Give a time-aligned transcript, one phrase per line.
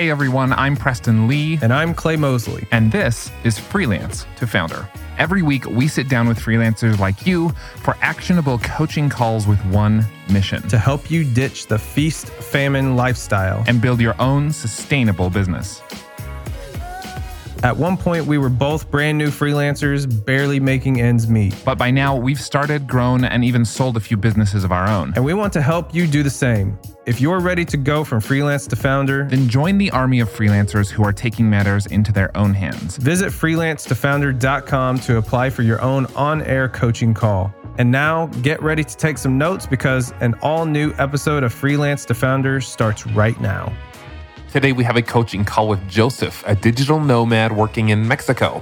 [0.00, 1.58] Hey everyone, I'm Preston Lee.
[1.60, 2.66] And I'm Clay Mosley.
[2.72, 4.88] And this is Freelance to Founder.
[5.18, 10.06] Every week, we sit down with freelancers like you for actionable coaching calls with one
[10.30, 15.82] mission to help you ditch the feast famine lifestyle and build your own sustainable business.
[17.62, 21.54] At one point, we were both brand new freelancers, barely making ends meet.
[21.62, 25.12] But by now, we've started, grown, and even sold a few businesses of our own.
[25.14, 26.78] And we want to help you do the same.
[27.04, 30.88] If you're ready to go from freelance to founder, then join the army of freelancers
[30.90, 32.96] who are taking matters into their own hands.
[32.96, 37.52] Visit freelancetofounder.com to apply for your own on air coaching call.
[37.76, 42.04] And now get ready to take some notes because an all new episode of Freelance
[42.06, 43.72] to Founder starts right now.
[44.52, 48.60] Today we have a coaching call with Joseph, a digital nomad working in Mexico.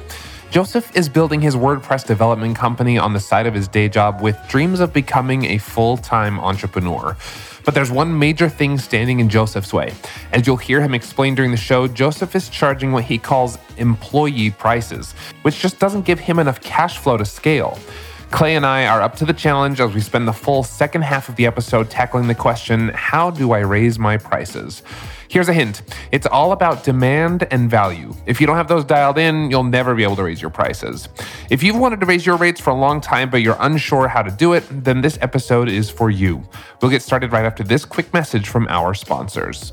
[0.50, 4.36] Joseph is building his WordPress development company on the side of his day job with
[4.48, 7.16] dreams of becoming a full time entrepreneur.
[7.64, 9.94] But there's one major thing standing in Joseph's way.
[10.30, 14.50] As you'll hear him explain during the show, Joseph is charging what he calls employee
[14.50, 17.78] prices, which just doesn't give him enough cash flow to scale.
[18.30, 21.30] Clay and I are up to the challenge as we spend the full second half
[21.30, 24.82] of the episode tackling the question how do I raise my prices?
[25.28, 28.14] Here's a hint it's all about demand and value.
[28.26, 31.08] If you don't have those dialed in, you'll never be able to raise your prices.
[31.50, 34.22] If you've wanted to raise your rates for a long time, but you're unsure how
[34.22, 36.42] to do it, then this episode is for you.
[36.80, 39.72] We'll get started right after this quick message from our sponsors.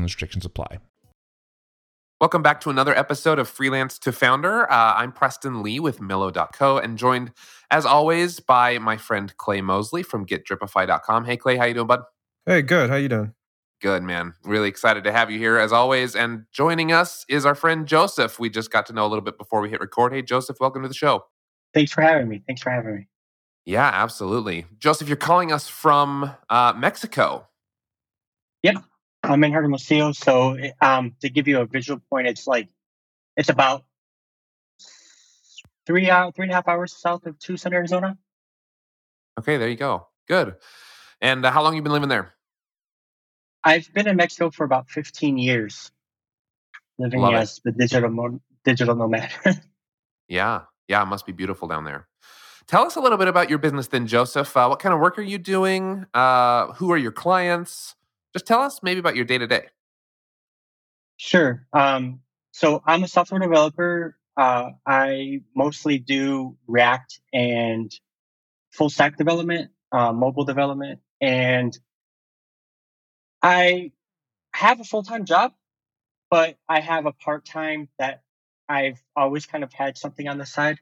[0.00, 0.78] and restrictions apply.
[2.20, 4.70] Welcome back to another episode of Freelance to Founder.
[4.70, 7.32] Uh, I'm Preston Lee with Millo.co and joined,
[7.70, 11.24] as always, by my friend Clay Mosley from GetDripify.com.
[11.24, 12.02] Hey, Clay, how you doing, bud?
[12.44, 12.90] Hey, good.
[12.90, 13.32] How you doing?
[13.80, 14.34] Good, man.
[14.44, 16.14] Really excited to have you here, as always.
[16.14, 18.38] And joining us is our friend Joseph.
[18.38, 20.12] We just got to know a little bit before we hit record.
[20.12, 21.24] Hey, Joseph, welcome to the show.
[21.72, 22.42] Thanks for having me.
[22.46, 23.08] Thanks for having me.
[23.64, 24.66] Yeah, absolutely.
[24.78, 27.46] Joseph, you're calling us from uh, Mexico.
[28.62, 28.80] Yeah,
[29.30, 30.12] I'm in Hermosillo.
[30.12, 32.68] So um, to give you a visual point, it's like
[33.36, 33.84] it's about
[35.86, 38.18] three hour, three and a half hours south of Tucson, Arizona.
[39.38, 40.08] Okay, there you go.
[40.26, 40.56] Good.
[41.20, 42.34] And uh, how long you been living there?
[43.62, 45.92] I've been in Mexico for about 15 years,
[46.98, 47.64] living Love as it.
[47.64, 49.30] the digital mo- digital nomad.
[50.28, 52.08] yeah, yeah, it must be beautiful down there.
[52.66, 54.56] Tell us a little bit about your business, then, Joseph.
[54.56, 56.06] Uh, what kind of work are you doing?
[56.14, 57.96] Uh, who are your clients?
[58.32, 59.66] Just tell us maybe about your day to day.
[61.16, 61.66] Sure.
[61.72, 62.20] Um,
[62.52, 64.16] so I'm a software developer.
[64.36, 67.92] Uh, I mostly do React and
[68.70, 71.76] full stack development, uh, mobile development, and
[73.42, 73.92] I
[74.54, 75.52] have a full time job,
[76.30, 78.22] but I have a part time that
[78.68, 80.78] I've always kind of had something on the side.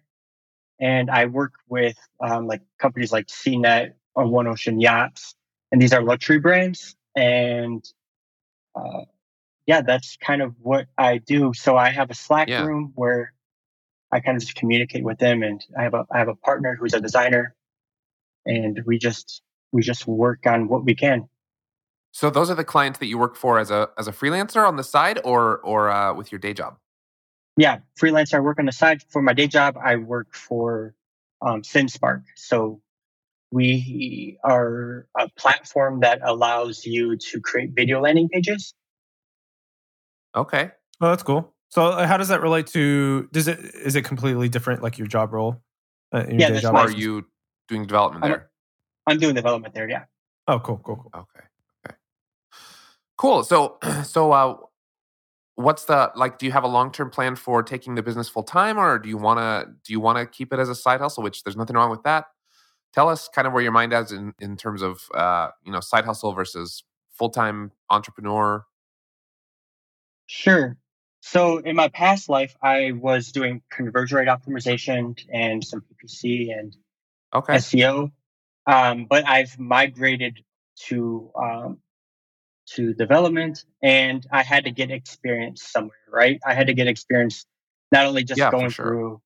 [0.78, 5.34] And I work with um, like companies like CNET or One Ocean Yachts,
[5.72, 7.84] and these are luxury brands and
[8.74, 9.02] uh,
[9.66, 11.52] yeah, that's kind of what I do.
[11.54, 12.64] So I have a Slack yeah.
[12.64, 13.32] room where
[14.10, 16.76] I kind of just communicate with them, and I have a I have a partner
[16.78, 17.54] who's a designer,
[18.46, 19.42] and we just
[19.72, 21.28] we just work on what we can.
[22.12, 24.76] So those are the clients that you work for as a as a freelancer on
[24.76, 26.78] the side, or or uh, with your day job.
[27.56, 28.34] Yeah, freelancer.
[28.34, 29.76] I work on the side for my day job.
[29.76, 30.94] I work for
[31.42, 32.22] um, SendSpark.
[32.36, 32.80] So
[33.50, 38.74] we are a platform that allows you to create video landing pages.
[40.36, 40.70] Okay.
[41.00, 41.54] Oh, that's cool.
[41.70, 43.28] So, uh, how does that relate to?
[43.32, 45.62] Does it is it completely different, like your job role?
[46.14, 46.60] Uh, your yeah.
[46.60, 46.74] Job?
[46.74, 47.26] Are you
[47.68, 48.50] doing development there?
[49.06, 49.88] I'm, I'm doing development there.
[49.88, 50.04] Yeah.
[50.46, 51.10] Oh, cool, cool, cool.
[51.14, 51.46] Okay.
[51.86, 51.96] Okay.
[53.16, 53.44] Cool.
[53.44, 54.56] So, so, uh,
[55.56, 56.38] what's the like?
[56.38, 59.08] Do you have a long term plan for taking the business full time, or do
[59.08, 61.22] you want to do you want to keep it as a side hustle?
[61.22, 62.26] Which there's nothing wrong with that
[62.94, 65.80] tell us kind of where your mind is in, in terms of uh, you know
[65.80, 68.64] side hustle versus full-time entrepreneur
[70.26, 70.76] sure
[71.20, 76.76] so in my past life i was doing conversion rate optimization and some ppc and
[77.34, 77.54] okay.
[77.54, 78.10] seo
[78.66, 80.44] um, but i've migrated
[80.76, 81.78] to um,
[82.66, 87.46] to development and i had to get experience somewhere right i had to get experience
[87.90, 88.86] not only just yeah, going sure.
[88.86, 89.22] through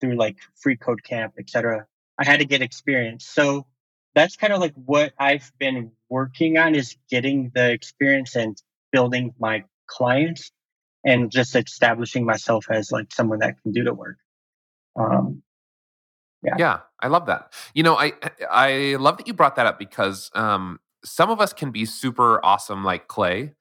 [0.00, 1.86] through like free code camp etc
[2.18, 3.26] I had to get experience.
[3.26, 3.66] So
[4.14, 8.56] that's kind of like what I've been working on is getting the experience and
[8.92, 10.52] building my clients
[11.04, 14.16] and just establishing myself as like someone that can do the work.
[14.96, 15.42] Um,
[16.42, 16.54] yeah.
[16.58, 17.52] yeah, I love that.
[17.74, 18.12] You know, I
[18.50, 22.44] I love that you brought that up because um, some of us can be super
[22.44, 23.52] awesome like Clay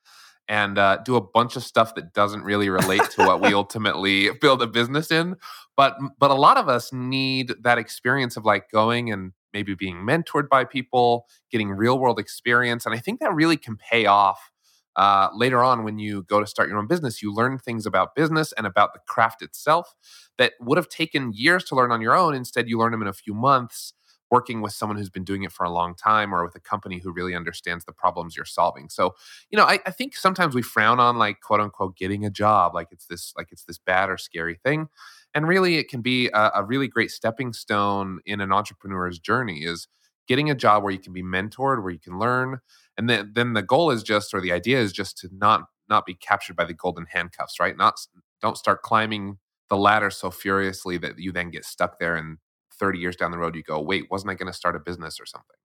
[0.48, 4.30] and uh, do a bunch of stuff that doesn't really relate to what we ultimately
[4.42, 5.36] build a business in.
[5.76, 9.98] But but a lot of us need that experience of like going and maybe being
[9.98, 14.52] mentored by people, getting real world experience, and I think that really can pay off
[14.96, 18.16] uh, later on when you go to start your own business you learn things about
[18.16, 19.96] business and about the craft itself
[20.38, 23.08] that would have taken years to learn on your own instead you learn them in
[23.08, 23.94] a few months
[24.34, 26.98] working with someone who's been doing it for a long time or with a company
[26.98, 28.90] who really understands the problems you're solving.
[28.90, 29.14] So
[29.52, 32.74] you know I, I think sometimes we frown on like quote unquote getting a job
[32.74, 34.88] like it's this like it's this bad or scary thing.
[35.36, 39.60] And really it can be a, a really great stepping stone in an entrepreneur's journey
[39.64, 39.88] is
[40.28, 42.60] getting a job where you can be mentored where you can learn.
[42.98, 46.08] And then then the goal is just or the idea is just to not not
[46.08, 47.78] be captured by the golden handcuffs right?
[47.78, 47.96] Not
[48.42, 49.38] don't start climbing
[49.70, 52.38] the ladder so furiously that you then get stuck there and
[52.84, 55.20] 30 years down the road you go wait wasn't i going to start a business
[55.20, 55.56] or something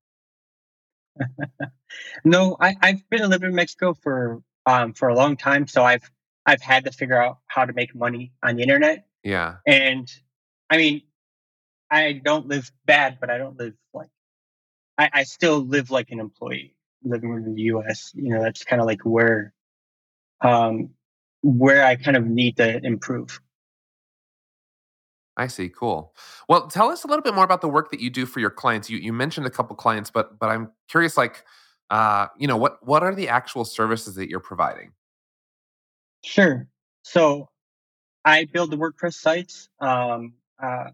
[2.24, 6.08] no I, i've been living in mexico for um for a long time so i've
[6.46, 10.08] i've had to figure out how to make money on the internet yeah and
[10.70, 11.02] i mean
[11.90, 14.10] i don't live bad but i don't live like
[14.96, 16.74] I, I still live like an employee
[17.04, 19.52] living in the US, you know, that's kind of like where
[20.40, 20.90] um
[21.42, 23.40] where I kind of need to improve.
[25.38, 25.68] I see.
[25.68, 26.14] Cool.
[26.48, 28.50] Well, tell us a little bit more about the work that you do for your
[28.50, 28.90] clients.
[28.90, 31.44] You you mentioned a couple clients, but but I'm curious like
[31.90, 34.92] uh, you know, what what are the actual services that you're providing?
[36.24, 36.66] Sure.
[37.02, 37.48] So
[38.24, 39.68] I build the WordPress sites.
[39.80, 40.90] Um, uh,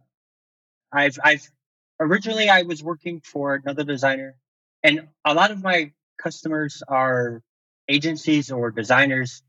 [0.92, 1.50] I've I've
[1.98, 4.36] originally I was working for another designer
[4.84, 7.42] and a lot of my customers are
[7.88, 9.42] agencies or designers.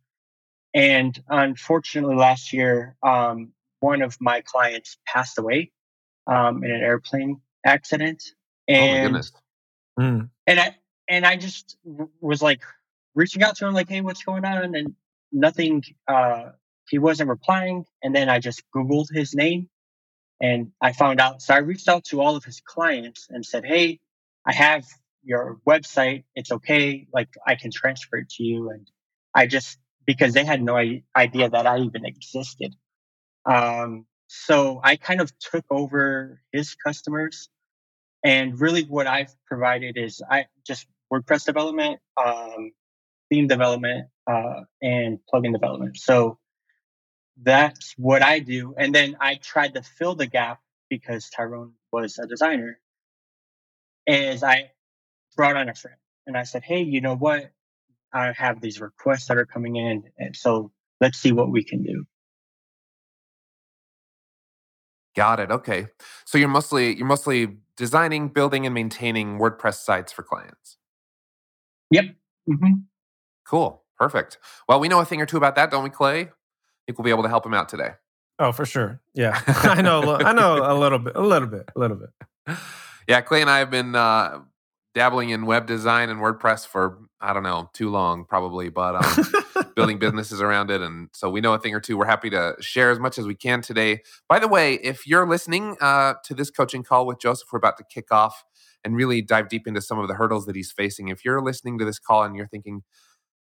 [0.74, 5.72] And unfortunately, last year, um, one of my clients passed away
[6.28, 8.24] um, in an airplane accident.
[8.68, 10.30] And, oh mm.
[10.48, 10.76] and I
[11.08, 11.78] and I just
[12.20, 12.62] was like
[13.14, 14.96] reaching out to him, like, "Hey, what's going on?" And
[15.32, 15.84] nothing.
[16.08, 16.52] Uh,
[16.90, 17.86] he wasn't replying.
[18.04, 19.70] And then I just Googled his name,
[20.42, 21.42] and I found out.
[21.42, 24.00] So I reached out to all of his clients and said, "Hey,
[24.46, 24.86] I have
[25.26, 26.24] your website.
[26.36, 27.08] It's okay.
[27.12, 28.70] Like I can transfer it to you.
[28.70, 28.90] And
[29.34, 30.78] I just, because they had no
[31.16, 32.76] idea that I even existed.
[33.46, 37.50] Um, so I kind of took over his customers.
[38.24, 42.72] And really what I've provided is I just WordPress development, um,
[43.30, 45.98] theme development, uh, and plugin development.
[45.98, 46.40] So
[47.42, 48.74] that's what I do.
[48.78, 50.60] And then I tried to fill the gap
[50.90, 52.80] because Tyrone was a designer.
[54.08, 54.72] Is I
[55.36, 55.98] brought on a friend
[56.28, 57.52] and I said, Hey, you know what?
[58.14, 60.04] I have these requests that are coming in.
[60.18, 60.72] And so
[61.02, 62.06] let's see what we can do.
[65.16, 65.52] Got it.
[65.52, 65.88] Okay.
[66.26, 70.78] So you're mostly you're mostly designing, building, and maintaining WordPress sites for clients.
[71.92, 72.06] Yep.
[72.50, 72.74] Mm-hmm.
[73.48, 73.84] Cool.
[73.98, 74.38] Perfect.
[74.68, 76.22] Well, we know a thing or two about that, don't we, Clay?
[76.22, 76.28] I
[76.86, 77.92] think we'll be able to help him out today.
[78.40, 79.02] Oh, for sure.
[79.14, 80.18] Yeah, I know.
[80.18, 81.16] I know a little bit.
[81.16, 81.70] A little bit.
[81.76, 82.58] A little bit.
[83.08, 84.40] Yeah, Clay and I have been uh,
[84.94, 89.44] dabbling in web design and WordPress for I don't know too long probably, but um,
[89.76, 91.98] building businesses around it, and so we know a thing or two.
[91.98, 94.02] We're happy to share as much as we can today.
[94.28, 97.78] By the way, if you're listening uh, to this coaching call with Joseph, we're about
[97.78, 98.44] to kick off
[98.84, 101.10] and really dive deep into some of the hurdles that he's facing.
[101.10, 102.84] If you're listening to this call and you're thinking,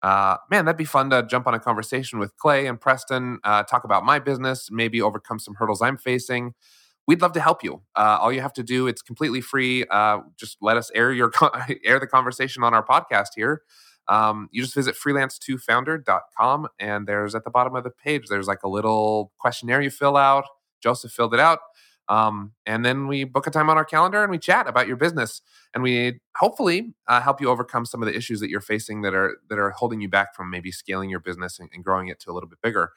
[0.01, 3.63] uh, man, that'd be fun to jump on a conversation with Clay and Preston, uh,
[3.63, 6.53] talk about my business, maybe overcome some hurdles I'm facing
[7.07, 7.81] we'd love to help you.
[7.95, 9.85] Uh, all you have to do, it's completely free.
[9.89, 11.31] Uh, just let us air your
[11.85, 13.63] air the conversation on our podcast here.
[14.07, 18.63] Um, you just visit freelance2founder.com and there's at the bottom of the page, there's like
[18.63, 20.45] a little questionnaire you fill out.
[20.81, 21.59] Joseph filled it out.
[22.09, 24.97] Um, and then we book a time on our calendar and we chat about your
[24.97, 25.41] business
[25.73, 29.13] and we hopefully uh, help you overcome some of the issues that you're facing that
[29.13, 32.19] are that are holding you back from maybe scaling your business and, and growing it
[32.19, 32.91] to a little bit bigger.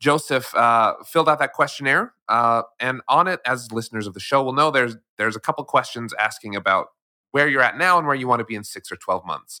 [0.00, 4.42] Joseph uh, filled out that questionnaire, uh, and on it, as listeners of the show
[4.42, 6.88] will know, there's there's a couple questions asking about
[7.32, 9.60] where you're at now and where you want to be in six or twelve months.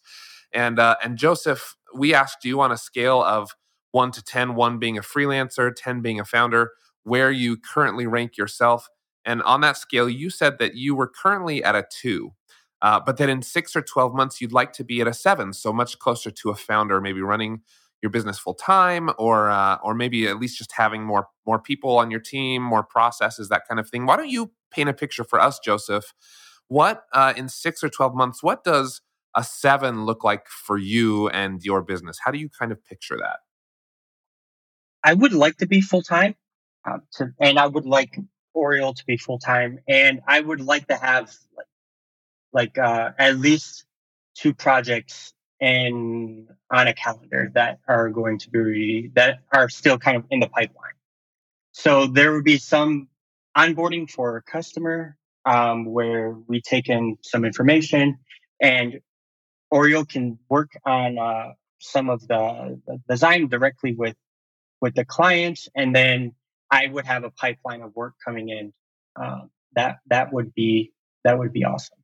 [0.52, 3.50] And uh, and Joseph, we asked you on a scale of
[3.92, 6.72] one to 10, one being a freelancer, ten being a founder,
[7.04, 8.88] where you currently rank yourself.
[9.24, 12.32] And on that scale, you said that you were currently at a two.
[12.80, 15.52] Uh, but that in six or 12 months, you'd like to be at a seven,
[15.52, 17.60] so much closer to a founder, maybe running
[18.02, 21.98] your business full time or uh, or maybe at least just having more more people
[21.98, 25.24] on your team more processes that kind of thing why don't you paint a picture
[25.24, 26.14] for us joseph
[26.68, 29.00] what uh, in six or 12 months what does
[29.34, 32.18] a seven look like for you and your business?
[32.24, 33.38] How do you kind of picture that?
[35.04, 36.34] I would like to be full time,
[36.84, 38.18] um, to, and I would like
[38.54, 41.66] Oriole to be full time, and I would like to have like,
[42.52, 43.84] like uh, at least
[44.34, 50.16] two projects in on a calendar that are going to be that are still kind
[50.16, 50.92] of in the pipeline.
[51.72, 53.08] So there would be some
[53.56, 58.18] onboarding for a customer um, where we take in some information
[58.60, 59.00] and
[59.70, 64.16] Oriole can work on uh, some of the, the design directly with
[64.80, 66.34] with the clients, and then
[66.70, 68.72] I would have a pipeline of work coming in.
[69.20, 69.42] Uh,
[69.74, 70.92] that that would be
[71.24, 71.98] that would be awesome.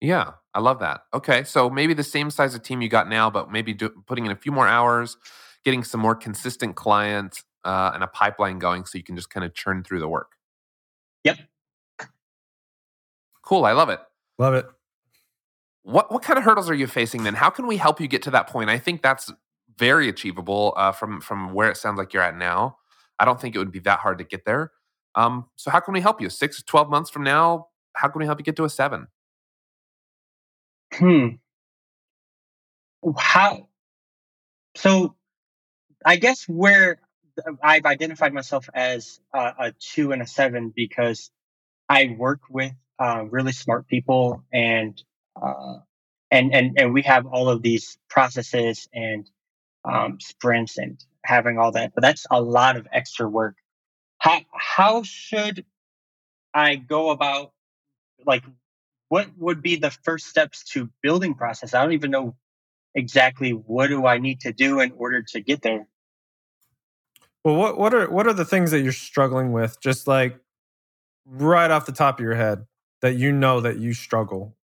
[0.00, 1.02] Yeah, I love that.
[1.12, 4.26] Okay, so maybe the same size of team you got now, but maybe do, putting
[4.26, 5.16] in a few more hours,
[5.64, 9.44] getting some more consistent clients uh, and a pipeline going, so you can just kind
[9.44, 10.32] of churn through the work.
[11.24, 11.38] Yep.
[13.42, 13.64] Cool.
[13.64, 14.00] I love it.
[14.38, 14.66] Love it.
[15.88, 17.32] What what kind of hurdles are you facing then?
[17.32, 18.68] How can we help you get to that point?
[18.68, 19.32] I think that's
[19.78, 22.76] very achievable uh, from from where it sounds like you're at now.
[23.18, 24.72] I don't think it would be that hard to get there.
[25.14, 26.28] Um, so how can we help you?
[26.28, 29.08] Six, 12 months from now, how can we help you get to a seven?
[30.92, 31.28] Hmm.
[33.16, 33.68] How?
[34.76, 35.16] So,
[36.04, 37.00] I guess where
[37.62, 41.30] I've identified myself as a, a two and a seven because
[41.88, 45.02] I work with uh, really smart people and
[45.42, 45.78] uh,
[46.30, 49.28] and and and we have all of these processes and
[49.84, 51.94] um, sprints and having all that.
[51.94, 53.56] But that's a lot of extra work.
[54.18, 55.64] How how should
[56.52, 57.52] I go about
[58.26, 58.44] like
[59.08, 61.74] what would be the first steps to building process?
[61.74, 62.36] I don't even know
[62.94, 65.86] exactly what do I need to do in order to get there.
[67.44, 69.80] Well, what what are what are the things that you're struggling with?
[69.80, 70.38] Just like
[71.24, 72.66] right off the top of your head
[73.00, 74.56] that you know that you struggle.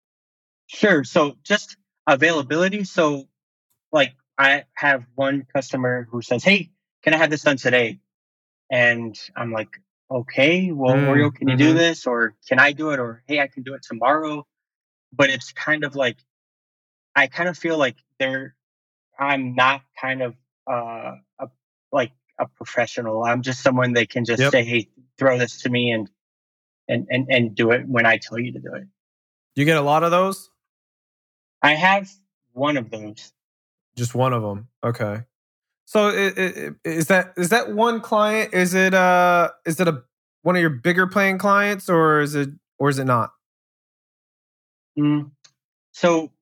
[0.66, 1.04] Sure.
[1.04, 2.85] So just availability.
[2.85, 3.28] So
[3.92, 6.71] like I have one customer who says, Hey,
[7.02, 8.00] can I have this done today?
[8.71, 9.68] And I'm like,
[10.11, 11.66] okay, well, mm, Oriole, can you mm-hmm.
[11.66, 12.06] do this?
[12.06, 12.99] Or can I do it?
[12.99, 14.47] Or, hey, I can do it tomorrow.
[15.12, 16.16] But it's kind of like,
[17.14, 18.56] I kind of feel like there,
[19.18, 20.35] I'm not kind of
[20.68, 21.49] uh, a,
[21.92, 23.23] like a professional.
[23.23, 24.50] I'm just someone that can just yep.
[24.50, 26.11] say, hey, throw this to me and,
[26.88, 28.85] and, and, and do it when I tell you to do it.
[29.54, 30.50] You get a lot of those?
[31.64, 32.12] I have
[32.52, 33.33] one of those.
[33.97, 34.68] Just one of them.
[34.85, 35.23] Okay.
[35.87, 38.52] So it, it, is that is that one client?
[38.52, 40.02] Is it uh is it a
[40.42, 43.33] one of your bigger playing clients or is it or is it not?
[44.99, 45.30] Mm,
[45.92, 46.33] so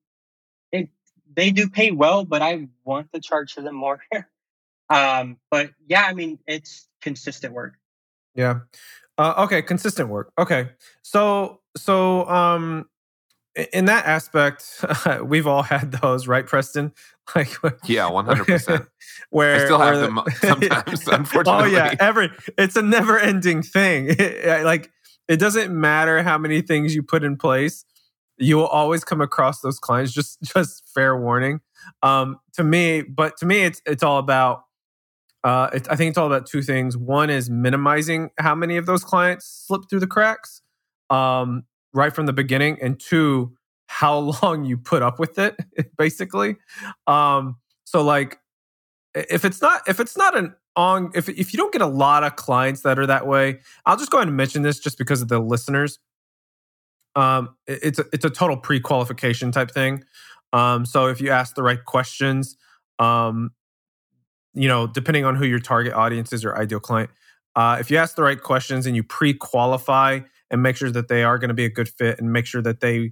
[0.73, 0.89] it
[1.33, 4.01] they do pay well, but I want to charge for them more.
[4.89, 7.75] um, but yeah, I mean it's consistent work.
[8.35, 8.59] Yeah.
[9.17, 10.33] Uh, okay, consistent work.
[10.37, 12.89] Okay, so so um,
[13.71, 14.83] in that aspect,
[15.23, 16.93] we've all had those, right, Preston?
[17.35, 18.85] Like, yeah, one hundred percent.
[19.29, 21.63] Where I still have them sometimes, unfortunately.
[21.63, 24.13] Oh yeah, every it's a never-ending thing.
[24.43, 24.91] like,
[25.29, 27.85] it doesn't matter how many things you put in place,
[28.37, 30.11] you will always come across those clients.
[30.11, 31.61] Just, just fair warning.
[32.01, 34.63] Um, to me, but to me, it's it's all about.
[35.43, 36.97] Uh, it, I think it's all about two things.
[36.97, 40.61] One is minimizing how many of those clients slip through the cracks.
[41.09, 43.55] Um, right from the beginning, and two,
[43.87, 45.55] how long you put up with it,
[45.97, 46.57] basically.
[47.07, 48.39] Um, so like
[49.13, 52.23] if it's not if it's not an on if if you don't get a lot
[52.23, 55.21] of clients that are that way, I'll just go ahead and mention this just because
[55.21, 55.99] of the listeners.
[57.15, 60.03] Um, it's a, it's a total pre-qualification type thing.
[60.51, 62.57] Um, so if you ask the right questions,
[62.97, 63.51] um,
[64.55, 67.11] you know, depending on who your target audience is or ideal client,
[67.55, 70.21] uh, if you ask the right questions and you pre-qualify
[70.53, 72.61] and make sure that they are going to be a good fit and make sure
[72.61, 73.11] that they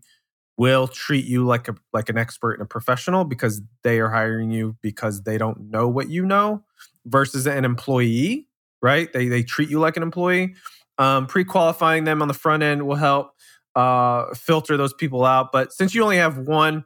[0.57, 4.51] will treat you like a like an expert and a professional because they are hiring
[4.51, 6.63] you because they don't know what you know
[7.05, 8.48] versus an employee
[8.81, 9.12] right?
[9.13, 10.55] They they treat you like an employee.
[10.98, 13.31] Um, pre-qualifying them on the front end will help
[13.75, 16.83] uh, filter those people out but since you only have one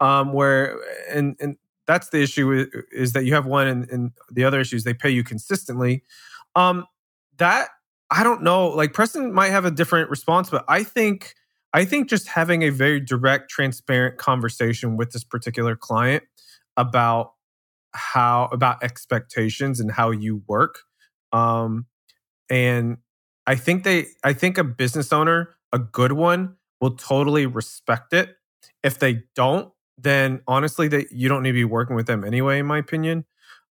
[0.00, 0.78] um, where
[1.10, 1.56] and and
[1.86, 4.94] that's the issue is, that you have one and, and the other issue is they
[4.94, 6.02] pay you consistently
[6.56, 6.86] um,
[7.36, 7.68] that
[8.12, 8.68] I don't know.
[8.68, 11.34] Like Preston might have a different response, but I think
[11.72, 16.22] I think just having a very direct, transparent conversation with this particular client
[16.76, 17.32] about
[17.94, 20.80] how about expectations and how you work.
[21.32, 21.86] Um,
[22.50, 22.98] and
[23.46, 28.36] I think they I think a business owner, a good one, will totally respect it.
[28.82, 32.58] If they don't, then honestly that you don't need to be working with them anyway,
[32.58, 33.24] in my opinion.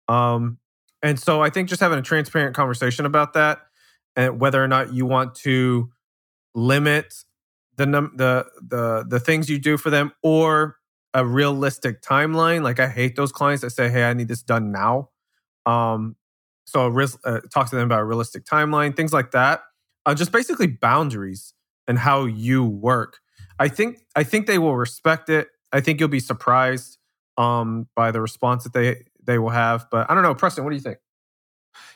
[0.08, 0.60] Um,
[1.04, 3.60] and so I think just having a transparent conversation about that
[4.20, 5.90] and whether or not you want to
[6.54, 7.14] limit
[7.78, 10.76] the num- the the the things you do for them or
[11.14, 12.62] a realistic timeline.
[12.62, 15.10] Like I hate those clients that say, "Hey, I need this done now."
[15.66, 16.18] Um,
[16.66, 19.62] so uh, talk to them about a realistic timeline, things like that.
[20.06, 21.54] Uh, just basically boundaries
[21.88, 23.20] and how you work.
[23.58, 25.48] I think I think they will respect it.
[25.72, 26.98] I think you'll be surprised
[27.38, 29.88] um, by the response that they they will have.
[29.90, 30.98] But I don't know, Preston, what do you think?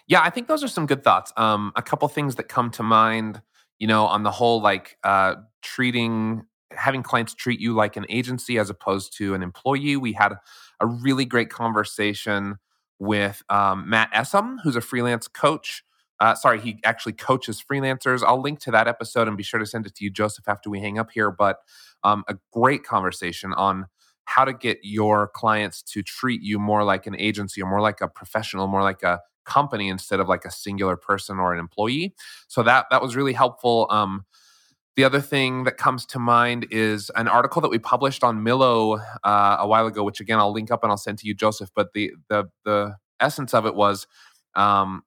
[0.07, 1.31] Yeah, I think those are some good thoughts.
[1.37, 3.41] Um, a couple things that come to mind,
[3.79, 8.57] you know, on the whole, like uh, treating having clients treat you like an agency
[8.57, 9.95] as opposed to an employee.
[9.95, 10.33] We had
[10.79, 12.55] a really great conversation
[12.97, 15.83] with um, Matt Essam, who's a freelance coach.
[16.19, 18.23] Uh, sorry, he actually coaches freelancers.
[18.25, 20.69] I'll link to that episode and be sure to send it to you, Joseph, after
[20.69, 21.29] we hang up here.
[21.31, 21.57] But
[22.03, 23.85] um, a great conversation on
[24.25, 28.01] how to get your clients to treat you more like an agency or more like
[28.01, 32.13] a professional, more like a company instead of like a singular person or an employee.
[32.47, 33.87] So that that was really helpful.
[33.89, 34.25] Um,
[34.95, 39.03] the other thing that comes to mind is an article that we published on Millo
[39.23, 41.71] uh, a while ago, which again I'll link up and I'll send to you, Joseph.
[41.75, 44.05] But the the the essence of it was
[44.55, 45.03] um,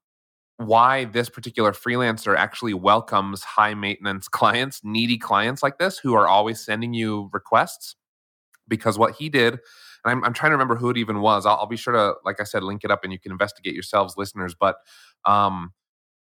[0.57, 6.27] why this particular freelancer actually welcomes high maintenance clients, needy clients like this, who are
[6.27, 7.95] always sending you requests.
[8.69, 9.61] Because what he did,
[10.07, 11.47] and I'm, I'm trying to remember who it even was.
[11.47, 13.75] I'll, I'll, be sure to, like I said, link it up and you can investigate
[13.75, 14.55] yourselves, listeners.
[14.59, 14.77] But
[15.25, 15.73] um,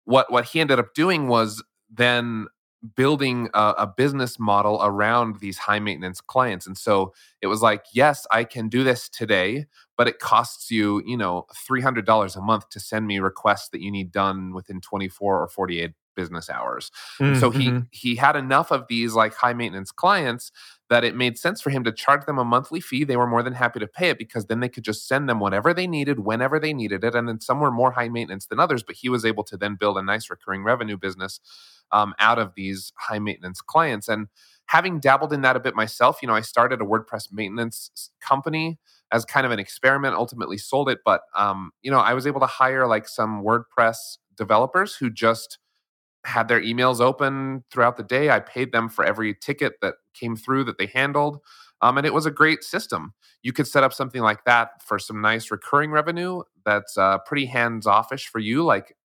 [0.06, 2.48] what what he ended up doing was then
[2.96, 7.84] building a, a, business model around these high maintenance clients and so it was like
[7.92, 9.66] yes i can do this today
[9.98, 13.92] but it costs you you know $300 a month to send me requests that you
[13.92, 17.80] need done within 24 or 48 business hours mm, so he mm-hmm.
[17.92, 20.52] he had enough of these like high maintenance clients
[20.90, 23.44] that it made sense for him to charge them a monthly fee they were more
[23.44, 26.20] than happy to pay it because then they could just send them whatever they needed
[26.20, 29.08] whenever they needed it and then some were more high maintenance than others but he
[29.08, 31.40] was able to then build a nice recurring revenue business
[31.92, 34.08] um, out of these high maintenance clients.
[34.08, 34.28] And
[34.68, 38.80] having dabbled in that a bit myself, you know, I started a WordPress maintenance company
[39.12, 41.00] as kind of an experiment, ultimately sold it.
[41.06, 45.60] But, um, you know, I was able to hire like some WordPress developers who just
[46.28, 48.30] had their emails open throughout the day.
[48.30, 51.40] I paid them for every ticket that came through that they handled.
[51.82, 53.14] Um, and it was a great system.
[53.44, 57.46] You could set up something like that for some nice recurring revenue that's uh, pretty
[57.46, 58.64] hands offish for you.
[58.64, 58.96] Like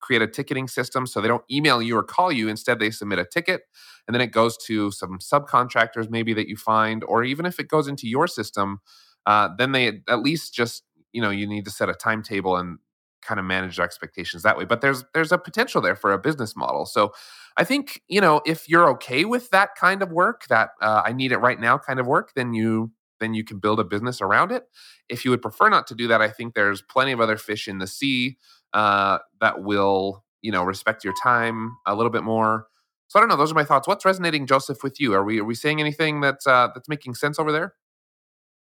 [0.00, 2.48] create a ticketing system so they don't email you or call you.
[2.48, 3.62] Instead, they submit a ticket
[4.06, 7.68] and then it goes to some subcontractors maybe that you find, or even if it
[7.68, 8.80] goes into your system,
[9.26, 12.78] uh, then they at least just you know you need to set a timetable and
[13.22, 14.64] kind of manage expectations that way.
[14.64, 16.86] But there's there's a potential there for a business model.
[16.86, 17.12] So
[17.56, 21.12] I think you know if you're okay with that kind of work, that uh, I
[21.12, 24.20] need it right now kind of work, then you then you can build a business
[24.20, 24.64] around it.
[25.08, 27.68] If you would prefer not to do that, I think there's plenty of other fish
[27.68, 28.38] in the sea
[28.72, 32.66] uh, that will you know respect your time a little bit more.
[33.08, 33.36] So I don't know.
[33.36, 33.86] Those are my thoughts.
[33.86, 35.14] What's resonating, Joseph, with you?
[35.14, 37.74] Are we are we saying anything that's uh, that's making sense over there?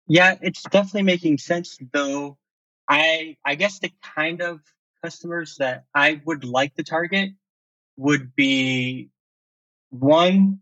[0.09, 1.79] Yeah, it's definitely making sense.
[1.93, 2.39] Though
[2.93, 4.61] I I guess the kind of
[5.05, 7.33] customers that I would like to target
[7.99, 9.11] would be
[9.91, 10.61] one,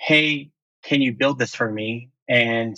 [0.00, 0.50] hey,
[0.84, 2.10] can you build this for me?
[2.28, 2.76] And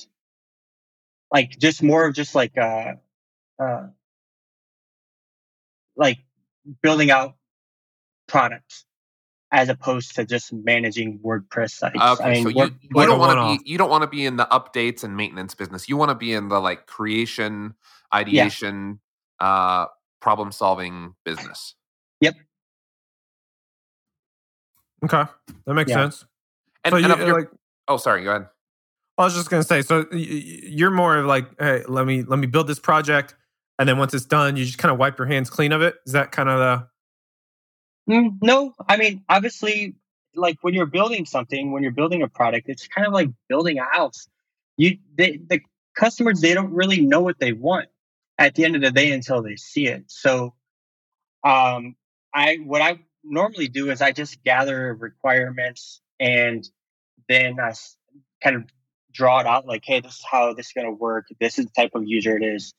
[1.33, 2.95] like just more of just like uh
[3.63, 3.89] uh
[5.97, 6.19] like
[6.83, 7.37] building out
[8.29, 8.85] products
[9.51, 11.97] as opposed to just managing WordPress sites.
[11.97, 14.27] Okay, I mean, so you, you don't want to be you don't want to be
[14.27, 15.89] in the updates and maintenance business.
[15.89, 17.75] You want to be in the like creation,
[18.13, 19.01] ideation,
[19.41, 19.47] yeah.
[19.47, 19.87] uh,
[20.21, 21.75] problem solving business.
[22.21, 22.35] Yep.
[25.05, 25.25] Okay,
[25.67, 25.97] that makes yeah.
[25.97, 26.25] sense.
[26.85, 27.51] And, so and you, like,
[27.89, 28.47] oh, sorry, go ahead.
[29.17, 32.47] I was just gonna say, so you're more of like, hey, let me let me
[32.47, 33.35] build this project
[33.79, 35.97] and then once it's done, you just kind of wipe your hands clean of it.
[36.05, 36.89] Is that kind of the?
[38.09, 39.95] Mm, no, I mean, obviously,
[40.35, 43.79] like when you're building something, when you're building a product, it's kind of like building
[43.79, 44.29] a house.
[44.77, 45.61] You, they, the
[45.97, 47.89] customers, they don't really know what they want
[48.39, 50.05] at the end of the day until they see it.
[50.09, 50.55] So,
[51.45, 51.97] um,
[52.35, 56.69] I what I normally do is I just gather requirements and
[57.29, 57.73] then I
[58.43, 58.65] kind of
[59.13, 61.27] draw it out like, hey, this is how this is going to work.
[61.41, 62.75] This is the type of user it is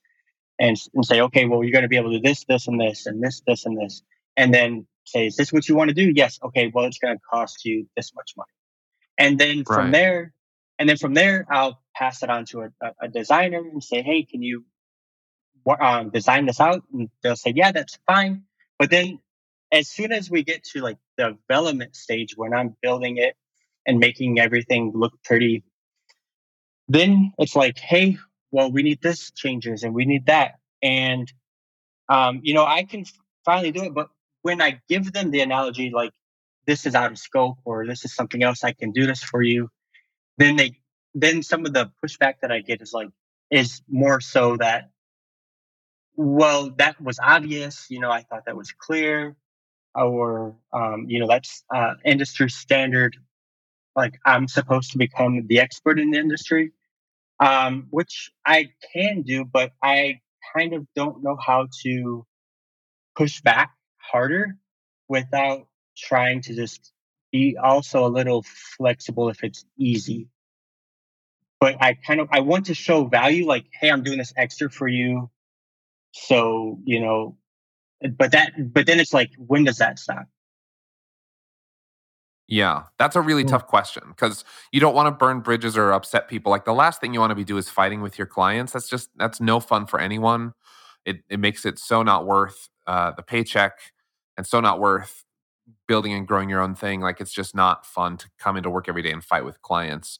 [0.58, 2.80] and, and say, okay, well, you're going to be able to do this, this, and
[2.80, 4.02] this, and this, this, and this.
[4.36, 6.12] And then say, is this what you want to do?
[6.14, 6.38] Yes.
[6.42, 8.50] Okay, well, it's going to cost you this much money.
[9.18, 9.92] And then from right.
[9.92, 10.34] there,
[10.78, 14.22] and then from there, I'll pass it on to a, a designer and say, hey,
[14.22, 14.64] can you
[15.78, 16.82] um, design this out?
[16.92, 18.44] And they'll say, yeah, that's fine.
[18.78, 19.18] But then
[19.72, 23.36] as soon as we get to like the development stage when I'm building it
[23.86, 25.64] and making everything look pretty,
[26.88, 28.18] then it's like, hey,
[28.50, 30.54] well, we need this changes and we need that.
[30.82, 31.30] And,
[32.08, 33.04] um, you know, I can
[33.44, 33.94] finally do it.
[33.94, 34.08] But
[34.42, 36.12] when I give them the analogy, like
[36.66, 39.42] this is out of scope or this is something else, I can do this for
[39.42, 39.70] you,
[40.38, 40.76] then they
[41.14, 43.08] then some of the pushback that I get is like
[43.50, 44.90] is more so that
[46.16, 49.36] well that was obvious you know i thought that was clear
[49.94, 53.16] or um, you know that's uh, industry standard
[53.96, 56.72] like i'm supposed to become the expert in the industry
[57.40, 60.20] um, which i can do but i
[60.56, 62.26] kind of don't know how to
[63.16, 63.72] push back
[64.10, 64.56] harder
[65.08, 66.92] without trying to just
[67.32, 68.44] be also a little
[68.78, 70.28] flexible if it's easy
[71.60, 74.70] but i kind of i want to show value like hey i'm doing this extra
[74.70, 75.30] for you
[76.12, 77.36] so you know
[78.18, 80.26] but that but then it's like when does that stop
[82.48, 83.46] Yeah, that's a really Mm.
[83.46, 86.50] tough question because you don't want to burn bridges or upset people.
[86.50, 88.72] Like the last thing you want to be do is fighting with your clients.
[88.72, 90.52] That's just that's no fun for anyone.
[91.06, 93.78] It it makes it so not worth uh, the paycheck
[94.36, 95.24] and so not worth
[95.86, 97.00] building and growing your own thing.
[97.00, 100.18] Like it's just not fun to come into work every day and fight with clients.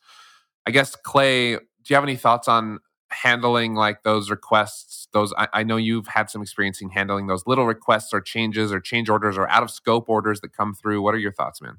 [0.66, 5.08] I guess Clay, do you have any thoughts on handling like those requests?
[5.12, 8.72] Those I, I know you've had some experience in handling those little requests or changes
[8.72, 11.02] or change orders or out of scope orders that come through.
[11.02, 11.78] What are your thoughts, man?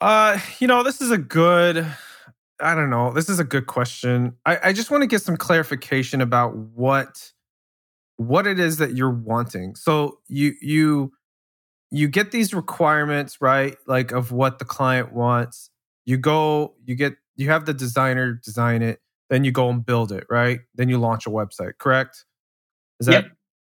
[0.00, 1.86] Uh, you know, this is a good.
[2.62, 3.12] I don't know.
[3.12, 4.36] This is a good question.
[4.44, 7.32] I, I just want to get some clarification about what
[8.20, 9.74] what it is that you're wanting.
[9.76, 11.12] So you you
[11.90, 13.76] you get these requirements, right?
[13.86, 15.70] Like of what the client wants.
[16.04, 20.12] You go, you get you have the designer design it, then you go and build
[20.12, 20.60] it, right?
[20.74, 22.24] Then you launch a website, correct?
[23.00, 23.32] Is that Yep.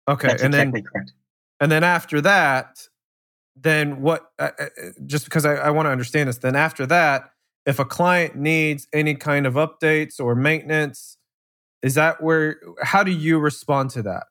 [0.09, 0.28] okay?
[0.28, 1.12] that's and then exactly correct
[1.61, 2.88] and then after that,
[3.55, 4.33] then what?
[4.40, 4.66] Uh, uh,
[5.07, 7.31] just because I, I want to understand this, then after that,
[7.66, 11.16] if a client needs any kind of updates or maintenance,
[11.81, 12.57] is that where?
[12.83, 14.24] How do you respond to that?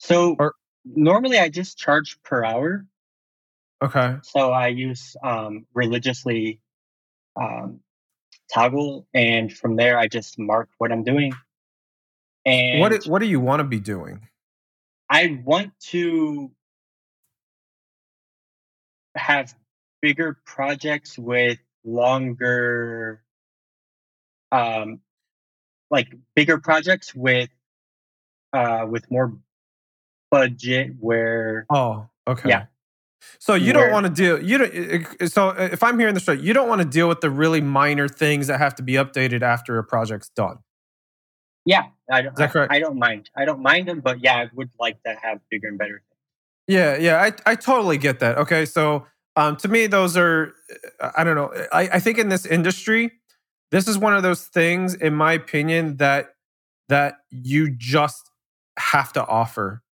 [0.00, 2.86] So Or- normally i just charge per hour
[3.82, 4.16] Okay.
[4.22, 6.60] so i use um, religiously
[7.40, 7.80] um,
[8.54, 11.32] Toggl and from there i just mark what i'm doing
[12.46, 14.26] and What What do you want to be doing?
[15.10, 16.50] I want to
[19.14, 19.54] have
[20.00, 23.22] bigger projects with longer,
[24.50, 25.00] um,
[25.90, 27.50] like bigger projects with,
[28.54, 29.36] uh, with more
[30.30, 32.48] budget where, Oh, okay.
[32.48, 32.66] Yeah.
[33.38, 34.42] So you Where- don't want to deal.
[34.42, 35.30] You don't.
[35.30, 38.08] So if I'm hearing this right, you don't want to deal with the really minor
[38.08, 40.58] things that have to be updated after a project's done.
[41.66, 42.72] yeah, I don't, Is that correct?
[42.72, 43.28] I, I don't mind.
[43.36, 46.02] I don't mind them, but yeah, I would like to have bigger and better.
[46.02, 46.04] Things
[46.78, 48.38] yeah, yeah, I I totally get that.
[48.38, 50.54] Okay, so um, to me, those are
[51.16, 51.52] I don't know.
[51.72, 53.12] I I think in this industry,
[53.70, 56.34] this is one of those things, in my opinion, that
[56.88, 58.30] that you just
[58.78, 59.82] have to offer.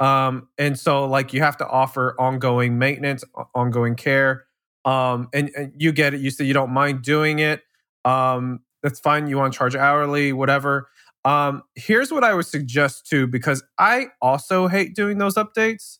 [0.00, 4.44] Um, and so like you have to offer ongoing maintenance, ongoing care.
[4.84, 6.20] Um, and, and you get it.
[6.20, 7.62] You say you don't mind doing it.
[8.04, 9.28] Um, that's fine.
[9.28, 10.88] You want to charge hourly, whatever.
[11.24, 15.98] Um, here's what I would suggest too, because I also hate doing those updates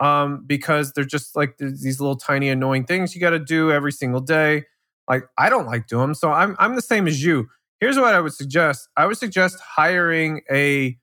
[0.00, 3.92] um, because they're just like these little tiny annoying things you got to do every
[3.92, 4.64] single day.
[5.08, 7.48] Like I don't like doing them, so I'm I'm the same as you.
[7.80, 10.96] Here's what I would suggest: I would suggest hiring a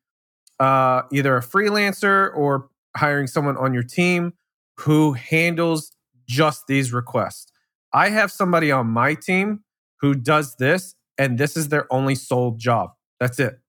[0.62, 4.34] uh, either a freelancer or hiring someone on your team
[4.78, 5.92] who handles
[6.28, 7.52] just these requests.
[7.94, 9.62] I have somebody on my team
[10.02, 12.92] who does this, and this is their only sole job.
[13.20, 13.60] That's it.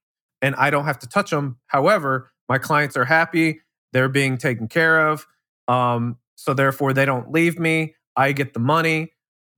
[0.42, 1.59] And I don't have to touch them.
[1.66, 3.61] However, my clients are happy,
[3.92, 5.26] they're being taken care of.
[5.68, 7.94] Um, so therefore, they don't leave me.
[8.16, 9.12] I get the money,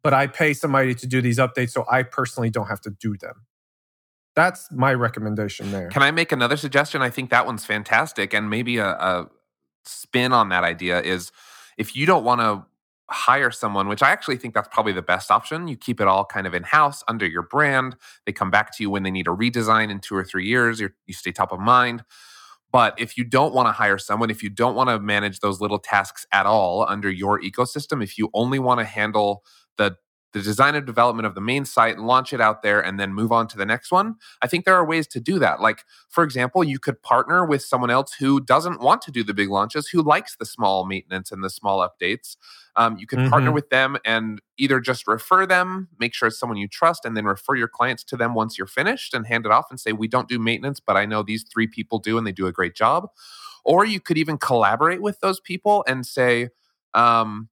[0.05, 3.17] but I pay somebody to do these updates so I personally don't have to do
[3.17, 3.47] them.
[4.35, 5.89] That's my recommendation there.
[5.89, 7.03] Can I make another suggestion?
[7.03, 8.35] I think that one's fantastic.
[8.35, 9.29] And maybe a, a
[9.85, 11.31] spin on that idea is
[11.79, 12.65] if you don't want to
[13.11, 16.25] hire someone, which I actually think that's probably the best option, you keep it all
[16.25, 17.97] kind of in house under your brand.
[18.27, 20.81] They come back to you when they need a redesign in two or three years.
[20.81, 22.05] You're, you stay top of mind.
[22.73, 25.61] But if you don't want to hire someone, if you don't want to manage those
[25.61, 29.45] little tasks at all under your ecosystem, if you only want to handle
[29.77, 29.97] the
[30.35, 33.33] the design and development of the main site launch it out there and then move
[33.33, 35.61] on to the next one, I think there are ways to do that.
[35.63, 39.35] Like, for example, you could partner with someone else who doesn't want to do the
[39.35, 42.37] big launches, who likes the small maintenance and the small updates.
[42.77, 43.55] Um, you could partner Mhm.
[43.55, 47.25] with them and either just refer them, make sure it's someone you trust, and then
[47.25, 50.09] refer your clients to them once you're finished and hand it off and say, We
[50.09, 52.75] don't do maintenance, but I know these three people do and they do a great
[52.75, 53.09] job.
[53.65, 56.51] Or you could even collaborate with those people and say,
[56.95, 57.49] um,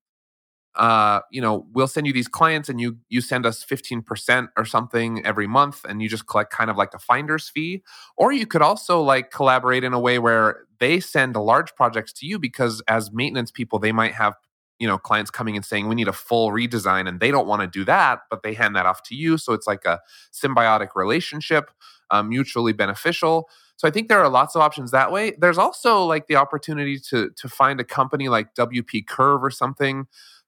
[0.74, 4.64] uh, you know, we'll send you these clients and you you send us 15% or
[4.64, 7.82] something every month and you just collect kind of like a finder's fee.
[8.16, 12.26] Or you could also like collaborate in a way where they send large projects to
[12.26, 14.34] you because as maintenance people, they might have,
[14.78, 17.62] you know clients coming and saying we need a full redesign and they don't want
[17.62, 19.38] to do that but they hand that off to you.
[19.38, 20.00] So it's like a
[20.32, 21.70] symbiotic relationship
[22.10, 23.48] um, mutually beneficial.
[23.76, 25.34] So i think there are lots of options that way.
[25.38, 30.06] There's also like the opportunity to to find a company like wp curve or something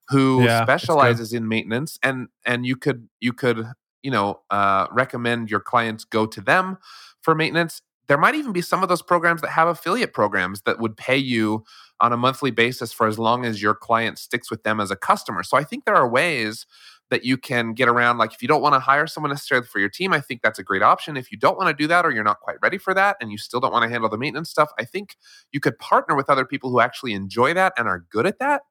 [0.08, 3.66] who Yeah, specializes in maintenance and and you could you could
[4.02, 6.78] you know uh, recommend your clients go to them
[7.22, 7.80] for maintenance.
[8.06, 11.16] There might even be some of those programs that have affiliate programs that would pay
[11.16, 11.64] you
[12.00, 14.96] on a monthly basis for as long as your client sticks with them as a
[14.96, 15.42] customer.
[15.42, 16.66] So i think there are ways
[17.10, 19.78] that you can get around like if you don't want to hire someone necessarily for
[19.78, 21.16] your team i think that's a great option.
[21.16, 23.30] If you don't want to do that or you're not quite ready for that and
[23.30, 25.16] you still don't want to handle the maintenance stuff i think
[25.52, 28.62] you could partner with other people who actually enjoy that and are good at that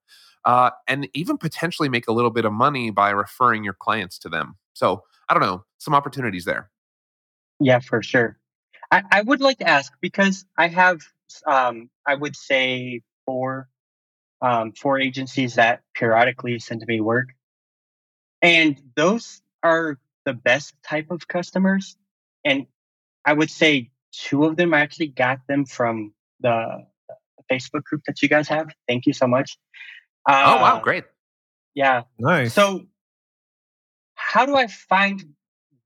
[0.45, 4.29] uh, and even potentially make a little bit of money by referring your clients to
[4.29, 4.57] them.
[4.73, 6.69] So I don't know, some opportunities there.
[7.59, 8.37] Yeah, for sure.
[8.91, 11.01] I, I would like to ask because I have,
[11.47, 13.69] um, I would say four,
[14.41, 17.29] um, four agencies that periodically send me work,
[18.41, 21.95] and those are the best type of customers.
[22.43, 22.67] And
[23.25, 26.85] I would say two of them I actually got them from the
[27.51, 28.69] Facebook group that you guys have.
[28.87, 29.57] Thank you so much.
[30.27, 31.03] Oh wow, Uh, great.
[31.75, 32.53] Yeah, Nice.
[32.53, 32.85] so,
[34.15, 35.33] how do I find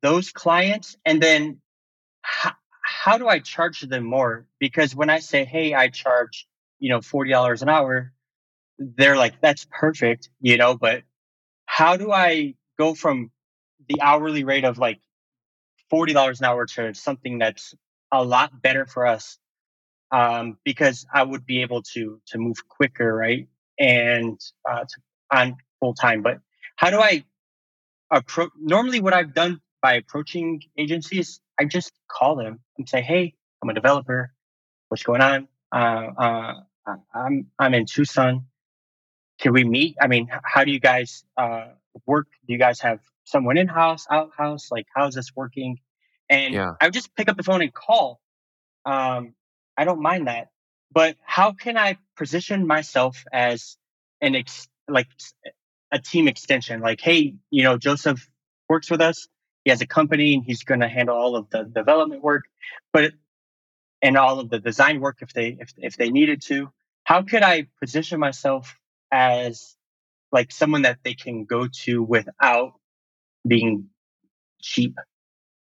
[0.02, 1.62] those clients, and then
[2.22, 2.52] how,
[2.84, 4.46] how do I charge them more?
[4.60, 6.48] Because when I say, "Hey, I charge
[6.80, 8.14] you know forty dollars an hour,"
[8.80, 10.76] they're like, "That's perfect," you know.
[10.78, 11.04] But
[11.66, 13.32] how do I go from
[13.90, 15.00] the hourly rate of like
[15.90, 17.74] forty dollars an hour to something that's
[18.12, 19.38] a lot better for us?
[20.12, 23.48] Um, because I would be able to to move quicker, right?
[23.80, 26.22] And uh, to, on full time.
[26.22, 26.40] But
[26.76, 27.24] how do I
[28.12, 28.52] approach?
[28.60, 33.70] Normally, what I've done by approaching agencies, I just call them and say, "Hey, I'm
[33.70, 34.34] a developer.
[34.90, 35.48] What's going on?
[35.72, 36.54] Uh, uh,
[37.14, 38.46] I'm I'm in Tucson.
[39.40, 39.96] Can we meet?
[40.02, 41.68] I mean, how do you guys uh,
[42.06, 42.28] work?
[42.48, 44.72] Do you guys have someone in house, out house?
[44.72, 45.80] Like, how's this working?"
[46.30, 46.72] And Yeah.
[46.82, 48.20] I would just pick up the phone and call.
[48.86, 49.34] Um,
[49.78, 50.50] I don't mind that,
[50.92, 53.78] but how can I position myself as
[54.22, 55.08] an ex- like
[55.92, 56.82] a team extension?
[56.82, 58.30] Like, hey, you know, Joseph
[58.70, 59.28] works with us.
[59.64, 62.46] He has a company and he's going to handle all of the development work,
[62.94, 63.12] but
[64.02, 66.70] and all of the design work if they if if they needed to.
[67.04, 68.76] How could I position myself
[69.12, 69.76] as
[70.32, 72.74] like someone that they can go to without
[73.48, 73.88] being
[74.62, 74.96] cheap?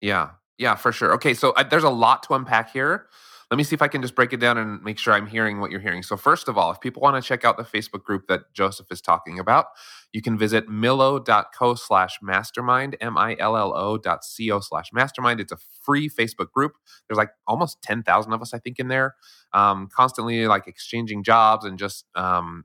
[0.01, 1.13] Yeah, yeah, for sure.
[1.13, 3.07] Okay, so uh, there's a lot to unpack here.
[3.51, 5.59] Let me see if I can just break it down and make sure I'm hearing
[5.59, 6.03] what you're hearing.
[6.03, 8.87] So, first of all, if people want to check out the Facebook group that Joseph
[8.89, 9.65] is talking about,
[10.13, 14.93] you can visit millo.co slash mastermind, M I L L O dot C O slash
[14.93, 15.41] mastermind.
[15.41, 16.73] It's a free Facebook group.
[17.09, 19.15] There's like almost 10,000 of us, I think, in there,
[19.51, 22.63] um, constantly like exchanging jobs and just um,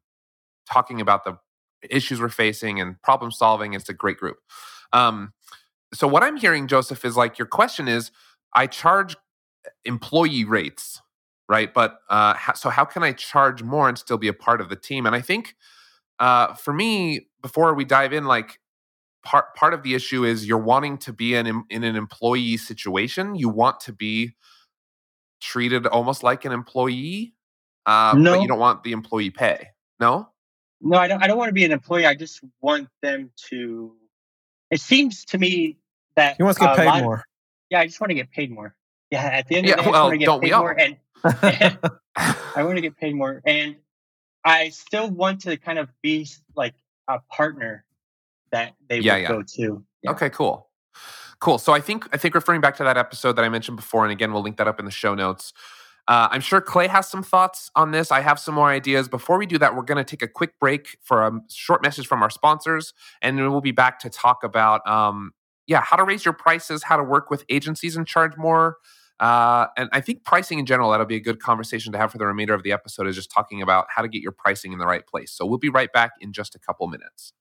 [0.70, 1.36] talking about the
[1.90, 3.74] issues we're facing and problem solving.
[3.74, 4.36] It's a great group.
[4.92, 5.32] Um,
[5.92, 8.12] so, what I'm hearing, Joseph, is like your question is
[8.54, 9.16] I charge
[9.84, 11.00] employee rates,
[11.48, 11.72] right?
[11.72, 14.68] But uh, ho- so how can I charge more and still be a part of
[14.68, 15.06] the team?
[15.06, 15.54] And I think
[16.18, 18.58] uh, for me, before we dive in, like
[19.24, 23.34] part part of the issue is you're wanting to be in in an employee situation.
[23.34, 24.34] You want to be
[25.40, 27.34] treated almost like an employee,
[27.86, 28.40] uh, but No.
[28.40, 29.68] you don't want the employee pay.
[30.00, 30.30] No.
[30.80, 31.22] No, I don't.
[31.22, 32.06] I don't want to be an employee.
[32.06, 33.94] I just want them to.
[34.70, 35.78] It seems to me
[36.16, 37.24] that he wants to get paid lot- more.
[37.70, 38.74] Yeah, I just want to get paid more.
[39.10, 40.78] Yeah, at the end of the day, I well, just want to get paid more,
[40.78, 42.06] and
[42.56, 43.76] I want to get paid more, and
[44.44, 46.74] I still want to kind of be like
[47.08, 47.84] a partner
[48.52, 49.28] that they Yeah, would yeah.
[49.28, 49.84] go to.
[50.02, 50.10] Yeah.
[50.12, 50.68] Okay, cool.
[51.40, 51.58] Cool.
[51.58, 54.12] So I think I think referring back to that episode that I mentioned before, and
[54.12, 55.52] again we'll link that up in the show notes.
[56.08, 58.12] Uh, I'm sure Clay has some thoughts on this.
[58.12, 59.08] I have some more ideas.
[59.08, 62.06] Before we do that, we're going to take a quick break for a short message
[62.06, 65.32] from our sponsors, and then we'll be back to talk about, um,
[65.66, 68.76] yeah, how to raise your prices, how to work with agencies and charge more.
[69.18, 72.18] Uh, and I think pricing in general, that'll be a good conversation to have for
[72.18, 74.78] the remainder of the episode, is just talking about how to get your pricing in
[74.78, 75.32] the right place.
[75.32, 77.32] So we'll be right back in just a couple minutes.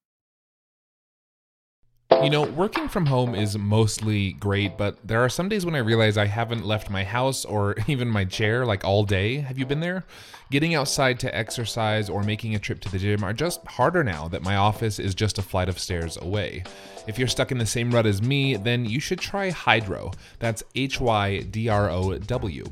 [2.23, 5.79] You know, working from home is mostly great, but there are some days when I
[5.79, 9.37] realize I haven't left my house or even my chair like all day.
[9.37, 10.05] Have you been there?
[10.49, 14.27] Getting outside to exercise or making a trip to the gym are just harder now
[14.29, 16.63] that my office is just a flight of stairs away.
[17.07, 20.11] If you're stuck in the same rut as me, then you should try Hydrow.
[20.39, 22.65] That's H Y D R O W.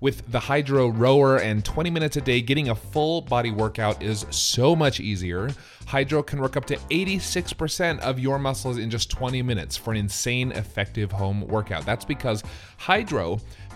[0.00, 4.26] With the Hydrow rower and 20 minutes a day, getting a full body workout is
[4.30, 5.50] so much easier.
[5.88, 9.96] Hydrow can work up to 86% of your muscles in just 20 minutes for an
[9.96, 11.84] insane effective home workout.
[11.84, 12.44] That's because
[12.76, 13.40] Hydrow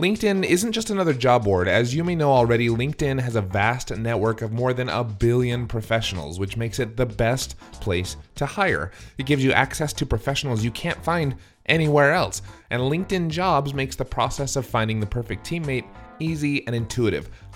[0.00, 1.68] LinkedIn isn't just another job board.
[1.68, 5.66] As you may know already, LinkedIn has a vast network of more than a billion
[5.66, 8.92] professionals, which makes it the best place to hire.
[9.18, 11.36] It gives you access to professionals you can't find
[11.66, 12.40] anywhere else.
[12.70, 15.86] And LinkedIn Jobs makes the process of finding the perfect teammate
[16.18, 17.28] easy and intuitive.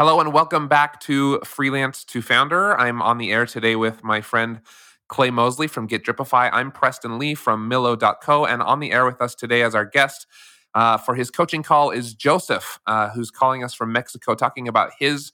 [0.00, 2.78] Hello and welcome back to Freelance to Founder.
[2.78, 4.60] I'm on the air today with my friend
[5.08, 6.50] Clay Mosley from Get Dripify.
[6.52, 10.28] I'm Preston Lee from Millo.co, and on the air with us today as our guest
[10.72, 14.92] uh, for his coaching call is Joseph, uh, who's calling us from Mexico, talking about
[15.00, 15.32] his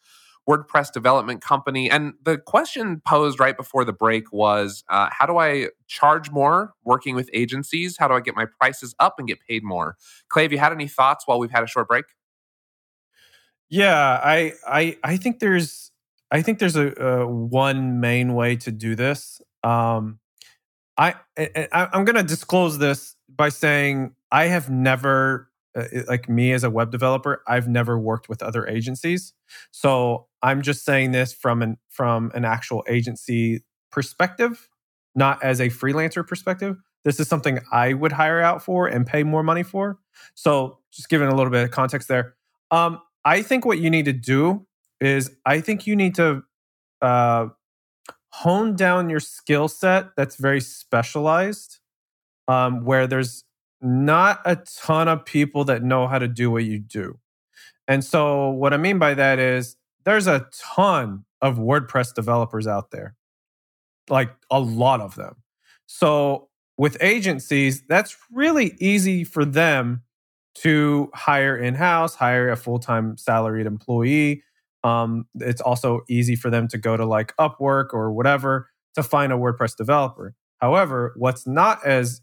[0.48, 1.90] WordPress development company.
[1.90, 6.72] And the question posed right before the break was uh, how do I charge more
[6.84, 7.98] working with agencies?
[7.98, 9.98] How do I get my prices up and get paid more?
[10.30, 12.06] Clay, have you had any thoughts while we've had a short break?
[13.70, 15.90] Yeah, I I I think there's
[16.30, 19.40] I think there's a, a one main way to do this.
[19.62, 20.18] Um,
[20.96, 26.52] I, I I'm going to disclose this by saying I have never uh, like me
[26.52, 29.32] as a web developer i've never worked with other agencies.
[29.72, 34.68] So i'm just saying this from an from an actual agency perspective
[35.16, 36.76] not as a freelancer perspective.
[37.04, 39.98] This is something i would hire out for and pay more money for.
[40.34, 42.34] So just giving a little bit of context there.
[42.70, 44.66] Um, I think what you need to do
[45.00, 46.42] is I think you need to
[47.00, 47.48] uh,
[48.30, 51.78] hone down your skill set that's very specialized,
[52.48, 53.44] um, where there's
[53.80, 57.18] not a ton of people that know how to do what you do.
[57.86, 62.90] And so, what I mean by that is there's a ton of WordPress developers out
[62.90, 63.14] there,
[64.08, 65.36] like a lot of them.
[65.86, 70.02] So, with agencies, that's really easy for them
[70.56, 74.42] to hire in house, hire a full time salaried employee.
[74.82, 79.32] Um, it's also easy for them to go to like Upwork or whatever to find
[79.32, 80.34] a WordPress developer.
[80.58, 82.20] However, what's not as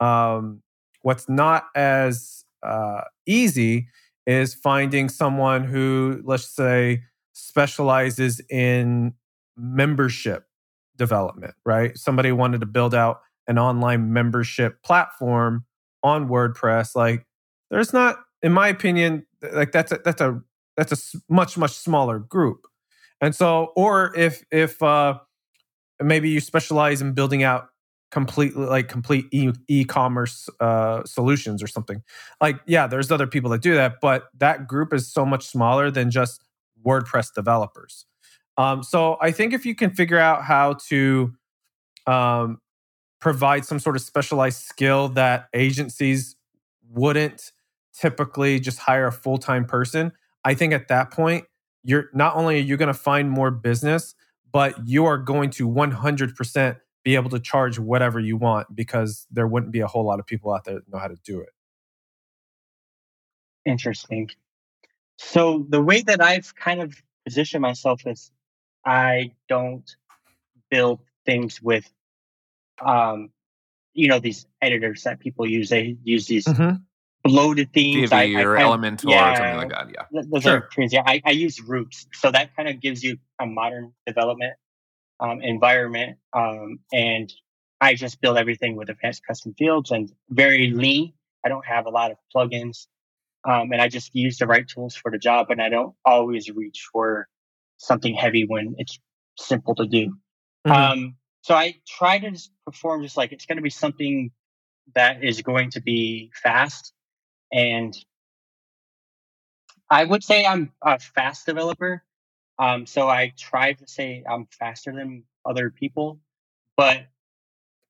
[0.00, 0.62] um,
[1.02, 3.88] what's not as uh, easy
[4.26, 9.14] is finding someone who, let's say, specializes in
[9.56, 10.46] membership
[10.96, 11.54] development.
[11.64, 11.96] Right?
[11.98, 15.64] Somebody wanted to build out an online membership platform
[16.02, 16.94] on WordPress.
[16.94, 17.26] Like
[17.74, 20.40] there's not, in my opinion, like that's a, that's a
[20.76, 22.68] that's a much much smaller group.
[23.20, 25.18] And so, or if if uh,
[26.00, 27.66] maybe you specialize in building out
[28.12, 32.00] completely like complete e- e-commerce uh, solutions or something
[32.40, 35.90] like yeah there's other people that do that but that group is so much smaller
[35.90, 36.44] than just
[36.86, 38.06] wordpress developers
[38.56, 41.34] um, so i think if you can figure out how to
[42.06, 42.60] um,
[43.20, 46.36] provide some sort of specialized skill that agencies
[46.88, 47.50] wouldn't
[47.94, 50.12] typically just hire a full time person,
[50.44, 51.46] I think at that point,
[51.82, 54.14] you're not only are you going to find more business,
[54.52, 59.46] but you are going to 100% be able to charge whatever you want because there
[59.46, 61.50] wouldn't be a whole lot of people out there that know how to do it.
[63.66, 64.30] Interesting.
[65.18, 66.94] So the way that I've kind of
[67.24, 68.30] positioned myself is
[68.84, 69.96] I don't
[70.70, 71.90] build things with
[72.84, 73.30] um
[73.92, 76.74] you know these editors that people use they use these mm-hmm
[77.24, 78.10] bloated themes.
[78.10, 79.88] Divi I, or I, Elementor yeah, or something like that.
[80.12, 80.22] Yeah.
[80.30, 80.68] Those sure.
[80.76, 82.06] are Yeah, I, I use Roots.
[82.12, 84.54] So that kind of gives you a modern development
[85.20, 86.18] um, environment.
[86.32, 87.32] Um, and
[87.80, 91.14] I just build everything with advanced custom fields and very lean.
[91.44, 92.86] I don't have a lot of plugins.
[93.44, 96.48] um, and I just use the right tools for the job, and I don't always
[96.50, 97.28] reach for
[97.76, 98.98] something heavy when it's
[99.38, 100.16] simple to do.
[100.66, 100.72] Mhm.
[100.72, 104.30] Um, so I try to just perform just like it's going to be something
[104.94, 106.92] that is going to be fast,
[107.52, 107.96] and
[109.90, 112.02] I would say I'm a fast developer.
[112.58, 116.20] Um, so I try to say I'm faster than other people,
[116.76, 117.06] but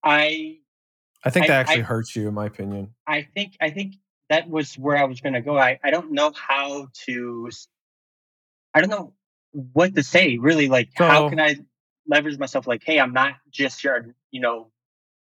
[0.03, 0.59] I
[1.25, 2.95] I think I- that actually I- hurts you, in my opinion.
[3.07, 3.95] I think I think
[4.31, 5.59] that was where I was going to go.
[5.59, 7.51] I, I don't know how to.
[8.73, 9.13] I don't know
[9.53, 10.39] what to say.
[10.39, 11.57] Really, like how can I
[12.09, 12.67] leverage myself?
[12.67, 14.71] Like, hey, I'm not just your you know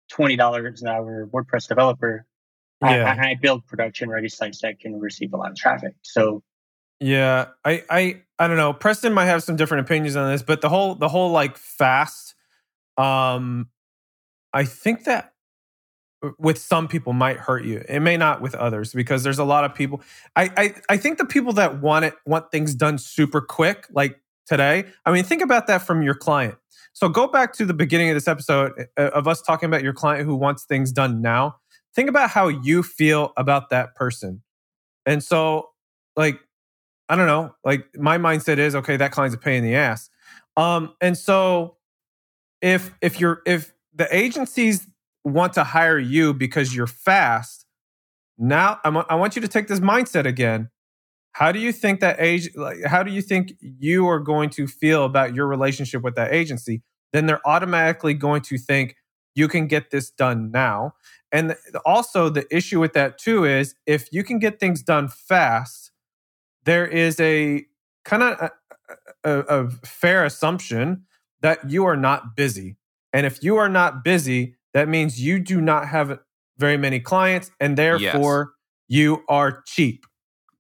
[0.10, 2.26] twenty dollars an hour WordPress developer.
[2.92, 3.16] Yeah.
[3.20, 5.94] I, I build production ready sites that can receive a lot of traffic.
[6.02, 6.44] So
[7.00, 8.74] Yeah, I, I, I don't know.
[8.74, 12.36] Preston might have some different opinions on this, but the whole, the whole like fast,
[12.98, 13.70] um,
[14.54, 15.34] I think that
[16.40, 17.84] with some people might hurt you.
[17.88, 20.02] It may not with others because there's a lot of people.
[20.36, 24.20] I, I, I think the people that want it want things done super quick, like
[24.46, 24.86] today.
[25.06, 26.56] I mean, think about that from your client.
[26.94, 29.94] So go back to the beginning of this episode uh, of us talking about your
[29.94, 31.58] client who wants things done now.
[31.96, 34.42] Think about how you feel about that person.
[35.06, 35.70] And so,
[36.16, 36.40] like,
[37.08, 37.56] I don't know.
[37.64, 38.98] Like my mindset is okay.
[38.98, 40.10] That client's a pain in the ass.
[40.58, 41.78] Um, and so
[42.62, 44.88] if if you're if the agencies
[45.24, 47.66] want to hire you because you're fast,
[48.38, 50.70] now I'm, I want you to take this mindset again.
[51.34, 52.50] How do you think that age?
[52.56, 56.34] Like, how do you think you are going to feel about your relationship with that
[56.34, 56.82] agency?
[57.14, 58.96] Then they're automatically going to think
[59.36, 60.94] you can get this done now.
[61.32, 61.56] And
[61.86, 65.92] also, the issue with that too is if you can get things done fast,
[66.64, 67.66] there is a
[68.06, 68.52] kind of a,
[69.24, 71.04] a, uh, uh, uh, a fair assumption
[71.42, 72.78] that you are not busy.
[73.14, 76.20] And if you are not busy, that means you do not have
[76.58, 78.54] very many clients and therefore
[78.88, 80.06] you are cheap.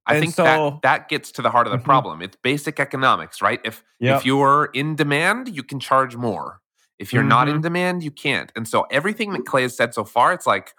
[0.08, 1.84] I And think so- that that gets to the heart of the Mhm.
[1.86, 2.22] problem.
[2.22, 3.60] It's basic economics, right?
[3.64, 4.18] If Yep.
[4.20, 6.62] if you're in demand, you can charge more.
[7.00, 7.56] If you're not Mm-hmm.
[7.58, 8.52] in demand, you can't.
[8.56, 10.74] And so everything that Clay has said so far, it's like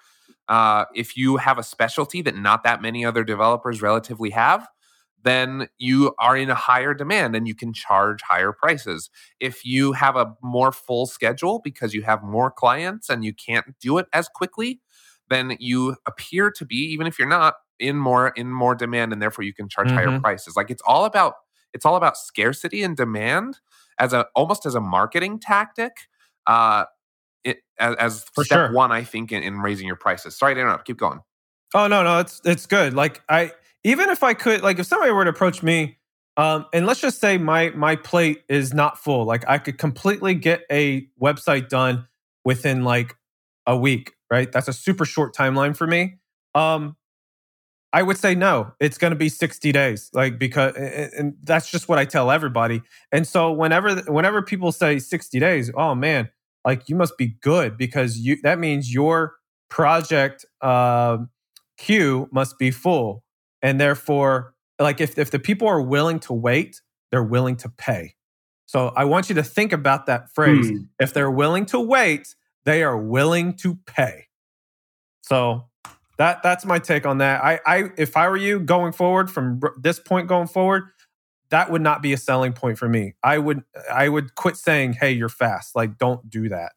[0.49, 4.67] uh, if you have a specialty that not that many other developers relatively have,
[5.23, 9.11] then you are in a higher demand and you can charge higher prices.
[9.41, 13.67] If you have a more full schedule because you have more clients and you can't
[13.81, 14.81] do it as quickly,
[15.29, 19.21] then you appear to be, even if you're not, in more in more demand and
[19.21, 20.23] therefore you can charge higher Mhm.
[20.23, 20.57] prices.
[20.57, 21.35] Like it's all about
[21.75, 23.59] it's all about scarcity and demand
[23.99, 25.93] as a almost as a marketing tactic.
[26.47, 26.85] Uh
[27.45, 28.73] it, as, as For step sure.
[28.73, 30.37] one, I think, in, in raising your prices.
[30.37, 30.85] Sorry to interrupt.
[30.85, 31.21] Keep going.
[31.75, 32.95] Oh no, no, it's it's good.
[32.95, 33.53] Like I
[33.85, 35.99] even if I could like if somebody were to approach me
[36.37, 39.25] um and let's just say my my plate is not full.
[39.25, 42.07] Like I could completely get a website done
[42.45, 43.17] within like
[43.67, 44.51] a week, right?
[44.51, 46.19] That's a super short timeline for me.
[46.55, 46.97] Um
[47.97, 48.73] I would say no.
[48.79, 52.83] It's going to be 60 days like because and that's just what I tell everybody.
[53.11, 56.29] And so whenever whenever people say 60 days, oh man,
[56.67, 59.37] like you must be good because you that means your
[59.71, 61.31] project um
[61.79, 63.25] queue must be full
[63.63, 66.81] and therefore like if, if the people are willing to wait
[67.11, 68.15] they're willing to pay
[68.67, 70.77] so i want you to think about that phrase Hmm.
[71.01, 72.35] if they're willing to wait
[72.65, 74.27] they are willing to pay
[75.23, 75.69] so
[76.19, 79.61] that that's my take on that i i if i were you going forward from
[79.81, 80.85] this point going forward
[81.51, 83.63] that would not be a selling point for me i would
[83.93, 86.73] i would quit saying hey you're fast like don't do that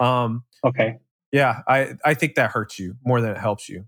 [0.00, 0.98] um okay.
[1.32, 3.84] yeah i i think that hurts you more than it helps you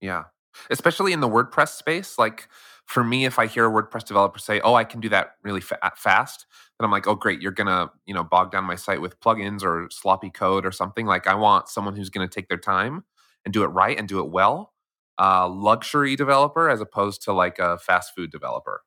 [0.00, 0.24] Yeah.
[0.70, 2.18] Especially in the WordPress space.
[2.18, 2.48] Like
[2.86, 5.60] for me, if I hear a WordPress developer say, oh, I can do that really
[5.60, 6.46] fa- fast,
[6.78, 7.40] then I'm like, oh, great.
[7.42, 10.70] You're going to, you know, bog down my site with plugins or sloppy code or
[10.72, 11.06] something.
[11.06, 13.04] Like I want someone who's going to take their time
[13.44, 14.72] and do it right and do it well.
[15.18, 18.82] Uh, luxury developer as opposed to like a fast food developer.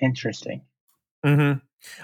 [0.00, 0.62] Interesting.
[1.24, 1.52] hmm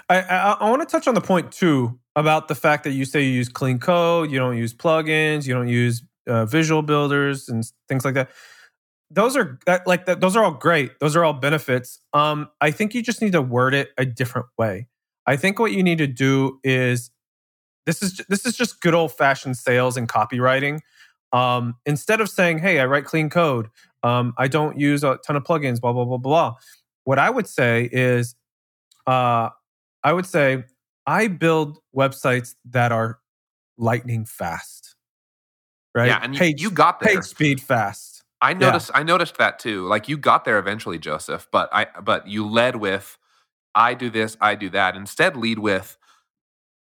[0.09, 3.05] I, I, I want to touch on the point too about the fact that you
[3.05, 7.47] say you use clean code, you don't use plugins, you don't use uh, visual builders
[7.47, 8.29] and things like that.
[9.09, 10.99] Those are that, like that, those are all great.
[10.99, 11.99] Those are all benefits.
[12.13, 14.87] Um, I think you just need to word it a different way.
[15.25, 17.09] I think what you need to do is
[17.85, 20.79] this is this is just good old fashioned sales and copywriting.
[21.31, 23.69] Um, instead of saying, "Hey, I write clean code.
[24.03, 26.55] Um, I don't use a ton of plugins." Blah blah blah blah.
[27.03, 28.35] What I would say is,
[29.07, 29.49] uh,
[30.03, 30.63] I would say
[31.05, 33.19] I build websites that are
[33.77, 34.95] lightning fast.
[35.95, 36.07] Right?
[36.07, 36.19] Yeah.
[36.21, 37.15] And you, page, you got there.
[37.15, 38.23] page speed fast.
[38.41, 39.85] I noticed I noticed that too.
[39.85, 43.17] Like you got there eventually, Joseph, but I but you led with
[43.75, 44.95] I do this, I do that.
[44.95, 45.97] Instead lead with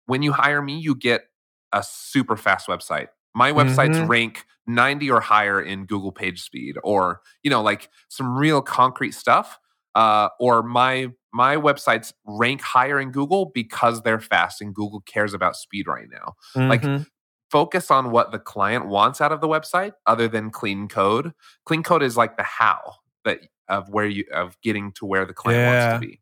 [0.06, 1.28] when you hire me, you get
[1.72, 3.08] a super fast website.
[3.36, 4.08] My websites Mhm.
[4.08, 9.12] rank 90 or higher in Google page speed or, you know, like some real concrete
[9.12, 9.60] stuff.
[9.94, 15.34] Uh, or my my websites rank higher in Google because they're fast and Google cares
[15.34, 16.34] about speed right now.
[16.68, 17.06] Like, Mhm.
[17.50, 21.32] Focus on what the client wants out of the website other than clean code.
[21.66, 25.34] Clean code is like the how that of where you of getting to where the
[25.34, 25.90] client Yeah.
[25.92, 26.20] wants to be.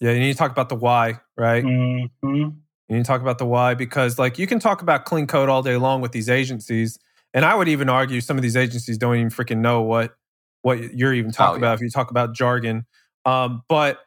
[0.00, 1.64] yeah, you need to talk about the why, right?
[2.92, 5.48] You need to talk about the why because, like, you can talk about clean code
[5.48, 6.98] all day long with these agencies,
[7.32, 10.12] and I would even argue some of these agencies don't even freaking know what
[10.60, 11.68] what you're even talking yeah.
[11.68, 12.84] about if you talk about jargon.
[13.24, 14.00] Um, but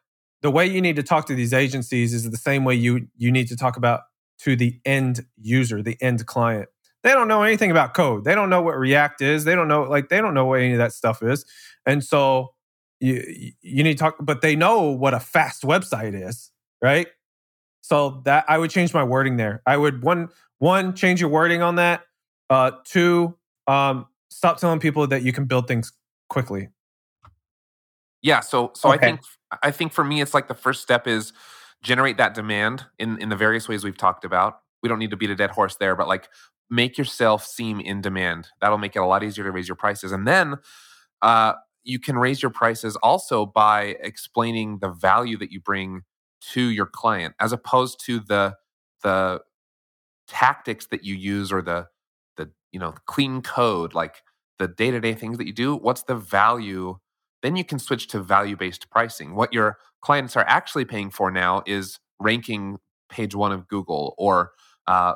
[0.43, 3.31] the way you need to talk to these agencies is the same way you you
[3.31, 4.01] need to talk about
[4.41, 6.69] to the end user, the end client.
[7.01, 8.23] They don't know anything about code.
[8.23, 9.45] They don't know what React is.
[9.45, 11.43] They don't know like they don't know what any of that stuff is,
[11.87, 12.53] and so
[12.99, 14.17] you you need to talk.
[14.19, 16.51] But they know what a fast website is,
[16.83, 17.07] right?
[17.85, 19.61] So that I would change my wording there.
[19.67, 22.01] I would one one change your wording on that.
[22.49, 25.93] Uh, two, um, stop telling people that you can build things
[26.27, 26.69] quickly.
[28.23, 29.19] Yeah, so so I think
[29.61, 31.31] I think for me it's like the first step is
[31.83, 34.61] generate that demand in in the various ways we've talked about.
[34.81, 36.27] We don't need to beat a dead horse there, but like
[36.71, 38.47] make yourself seem in demand.
[38.61, 40.11] That'll make it a lot easier to raise your prices.
[40.11, 40.55] And then
[41.21, 46.01] uh you can raise your prices also by explaining the value that you bring
[46.53, 48.55] to your client as opposed to the
[49.03, 49.41] the
[50.27, 51.87] tactics that you use or the
[52.37, 54.23] the you know clean code like
[54.57, 56.97] the day-to-day things that you do what's the value?
[57.41, 59.35] Then you can switch to value-based pricing.
[59.35, 62.77] What your clients are actually paying for now is ranking
[63.09, 64.51] page one of google or
[64.87, 65.13] uh,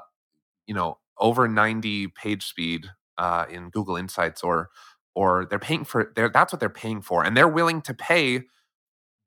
[0.67, 4.69] you know over 90 page speed uh, in google insights or
[5.15, 8.43] or they're paying for they're, that's what they're paying for and they're willing to pay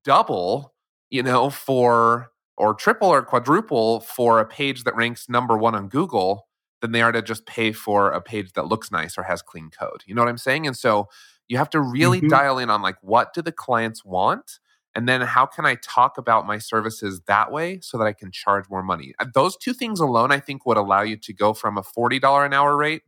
[0.05, 0.75] double
[1.13, 5.89] you know for or triple or quadruple for a page that ranks number one on
[5.89, 6.49] google
[6.83, 9.71] than they are to just pay for a page that looks nice or has clean
[9.71, 10.67] code you know what i'm saying?
[10.67, 11.09] And so
[11.49, 12.31] you have to really Mhm.
[12.31, 14.61] dial in on like what do the clients want?
[14.97, 18.31] And then how can i talk about my services that way so that i can
[18.33, 19.15] charge more money?
[19.35, 22.55] Those two things alone i think would allow you to go from a $40 an
[22.55, 23.03] hour rate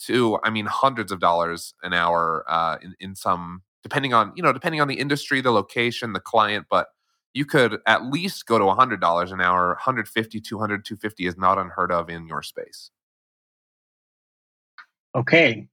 [0.00, 4.42] to i mean hundreds of dollars an hour uh, in, in some depending on you
[4.42, 6.88] know depending on the industry the location the client but
[7.34, 11.92] you could at least go to $100 an hour 150 200 250 is not unheard
[11.92, 12.90] of in your space
[15.14, 15.68] Okay.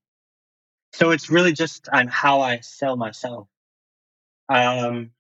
[0.94, 3.48] So it's really just on how I sell myself.
[4.50, 5.12] Um,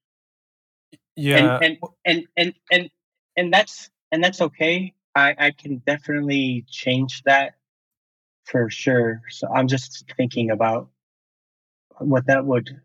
[1.15, 2.89] Yeah, and, and and and and
[3.37, 4.93] and that's and that's okay.
[5.15, 7.55] I I can definitely change that
[8.45, 9.21] for sure.
[9.29, 10.89] So I'm just thinking about
[11.99, 12.81] what that would.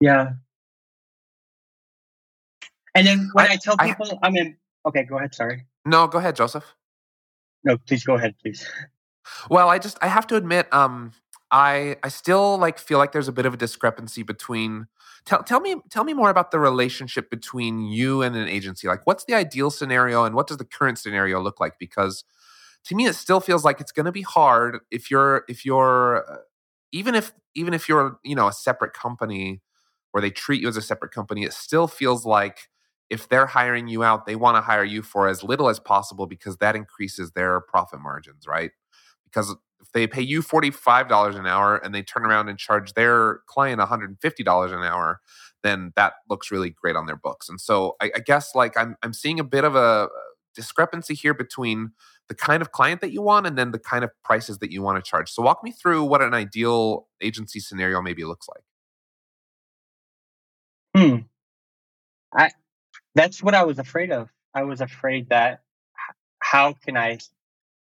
[0.00, 0.32] Yeah.
[2.98, 5.34] And then when I- I, tell people I, am in, okay, go ahead.
[5.34, 5.66] Sorry.
[5.84, 6.64] no go ahead joseph
[7.64, 8.66] No, please go ahead, please.
[9.50, 11.12] Well, I just I have to admit, um,
[11.50, 14.86] I I still like feel like there's a bit of a discrepancy between.
[15.26, 18.88] Tell tell me tell me more about the relationship between you and an agency.
[18.88, 21.74] Like, what's the ideal scenario, and what does the current scenario look like?
[21.78, 22.24] Because
[22.84, 26.24] to me, it still feels like it's going to be hard if you're if you're
[26.30, 26.36] uh,
[26.92, 29.60] even if even if you're you know a separate company
[30.12, 31.44] where they treat you as a separate company.
[31.44, 32.70] It still feels like
[33.10, 36.26] if they're hiring you out, they want to hire you for as little as possible
[36.26, 38.70] because that increases their profit margins, right?
[39.24, 43.40] because if they pay you $45 an hour and they turn around and charge their
[43.46, 45.20] client $150 an hour
[45.62, 48.96] then that looks really great on their books and so i, I guess like I'm,
[49.02, 50.08] I'm seeing a bit of a
[50.54, 51.92] discrepancy here between
[52.28, 54.82] the kind of client that you want and then the kind of prices that you
[54.82, 58.62] want to charge so walk me through what an ideal agency scenario maybe looks like
[60.94, 61.28] Hmm.
[62.34, 62.50] I
[63.18, 64.28] that's what I was afraid of.
[64.54, 65.60] I was afraid that
[66.38, 67.18] how can I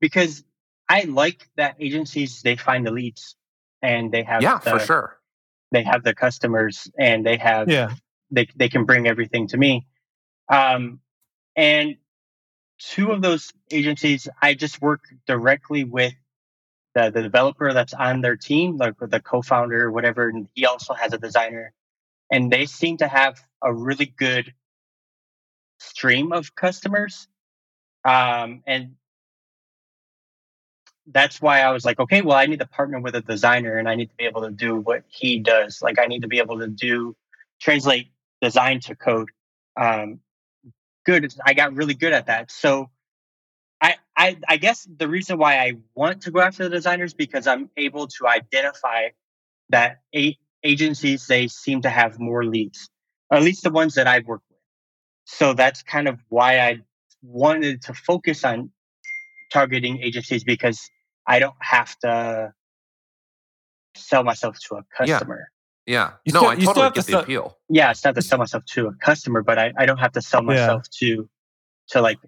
[0.00, 0.44] because
[0.88, 3.36] I like that agencies they find the leads
[3.80, 5.18] and they have yeah the, for sure
[5.70, 7.94] they have the customers and they have yeah,
[8.30, 9.86] they they can bring everything to me.
[10.48, 11.00] Um
[11.54, 11.96] and
[12.78, 16.14] two of those agencies I just work directly with
[16.94, 20.92] the, the developer that's on their team, like the co-founder or whatever, and he also
[20.92, 21.72] has a designer.
[22.30, 24.52] And they seem to have a really good
[25.82, 27.28] stream of customers.
[28.04, 28.96] Um, and
[31.06, 33.88] that's why I was like, okay, well, I need to partner with a designer and
[33.88, 35.82] I need to be able to do what he does.
[35.82, 37.16] Like I need to be able to do
[37.60, 38.08] translate
[38.40, 39.30] design to code.
[39.76, 40.20] Um,
[41.04, 41.32] good.
[41.44, 42.50] I got really good at that.
[42.50, 42.90] So
[44.22, 47.70] I, I guess the reason why I want to go after the designers because I'm
[47.76, 49.08] able to identify
[49.70, 52.88] that a- agencies they seem to have more leads,
[53.32, 54.44] at least the ones that I've worked.
[55.38, 56.80] So that's kind of why I
[57.22, 58.70] wanted to focus on
[59.52, 60.90] targeting agencies because
[61.26, 62.52] I don't have to
[63.96, 65.50] sell myself to a customer.
[65.86, 66.12] Yeah.
[66.24, 67.58] You no, still- I you still totally have to the sell- appeal.
[67.68, 70.22] Yeah, it's not to sell myself to a customer, but I, I don't have to
[70.22, 70.46] sell Yeah.
[70.46, 71.28] myself to
[71.88, 72.18] to like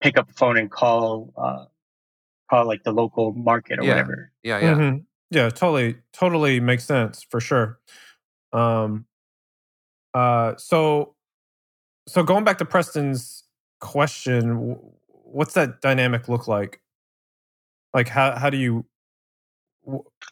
[0.00, 1.64] pick up the phone and call uh
[2.50, 3.90] call like the local market or Yeah.
[3.90, 4.32] whatever.
[4.42, 4.74] Yeah, yeah.
[4.74, 5.04] Mhm.
[5.30, 7.78] Yeah, totally, totally makes sense for sure.
[8.52, 9.06] Um,
[10.12, 11.16] uh, so,
[12.06, 13.44] so going back to Preston's
[13.80, 16.80] question, what's that dynamic look like?
[17.92, 18.84] Like, how how do you?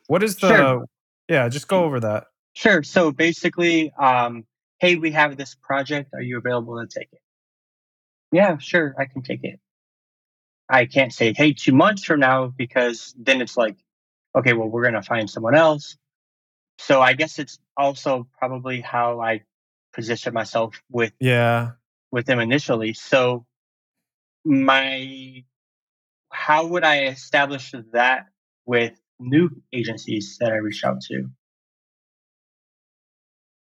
[0.06, 0.48] What is the?
[0.48, 0.84] Sure.
[1.28, 2.26] Yeah, just go over that.
[2.54, 2.82] Sure.
[2.82, 4.44] So basically, um,
[4.80, 6.10] hey, we have this project.
[6.12, 7.20] Are you available to take it?
[8.32, 9.60] Yeah, sure, I can take it.
[10.68, 13.76] I can't say, hey, two months from now, because then it's like,
[14.34, 15.96] okay, well, we're gonna find someone else.
[16.78, 19.42] So I guess it's also probably how I
[19.92, 21.72] position myself with Yeah,
[22.10, 22.92] with them initially.
[22.94, 23.46] So
[24.44, 25.44] my
[26.30, 28.26] how would I establish that
[28.66, 31.28] with new agencies that I reach out to?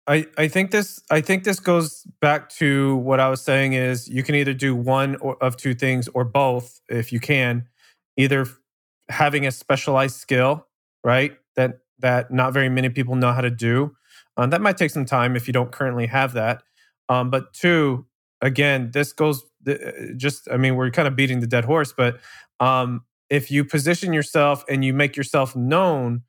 [0.06, 4.08] I, I think this I think this goes back to what I was saying is
[4.08, 7.68] you can either do one or, of two things or both if you can
[8.16, 8.46] either
[9.08, 10.66] having a specialized skill
[11.04, 13.94] right that that not very many people know how to do
[14.36, 16.62] um, that might take some time if you don't currently have that.
[17.08, 18.06] Um, but two
[18.42, 19.44] again this goes
[20.16, 22.18] just I mean we're kind of beating the dead horse but
[22.60, 26.22] um, if you position yourself and you make yourself known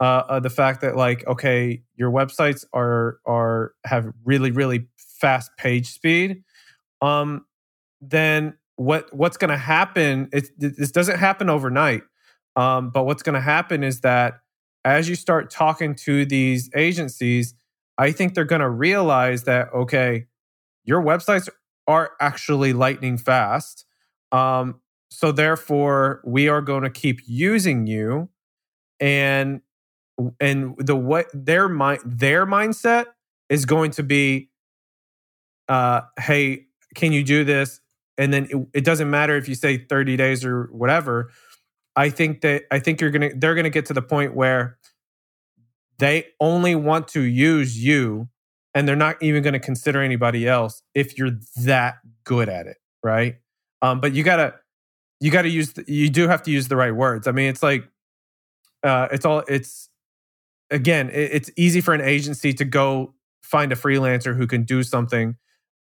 [0.00, 5.50] uh, uh, the fact that like okay your websites are are have really really fast
[5.58, 6.44] page speed
[7.02, 7.44] um
[8.00, 12.02] then what what's going to happen it, this doesn't happen overnight.
[12.54, 14.40] Um but what's going to happen is that
[14.84, 17.54] as you start talking to these agencies
[17.96, 20.26] i think they're going to realize that okay
[20.84, 21.48] your websites
[21.86, 23.84] are actually lightning fast
[24.32, 28.28] um so therefore we are going to keep using you
[29.00, 29.60] and
[30.40, 33.06] and the what their mind their mindset
[33.48, 34.50] is going to be
[35.68, 37.80] uh hey can you do this?
[38.16, 41.30] And then it, it doesn't matter if you say 30 days or whatever
[41.98, 44.78] i think that i think you're gonna they're gonna get to the point where
[45.98, 48.28] they only want to use you
[48.74, 53.36] and they're not even to consider anybody else if you're that good at it right
[53.82, 54.54] um but you gotta
[55.20, 57.62] you gotta use the, you do have to use the right words i mean it's
[57.62, 57.88] like
[58.84, 59.88] uh it's all it's
[60.70, 64.82] again, it, it's easy for an agency to go find a freelancer who can do
[64.82, 65.36] something,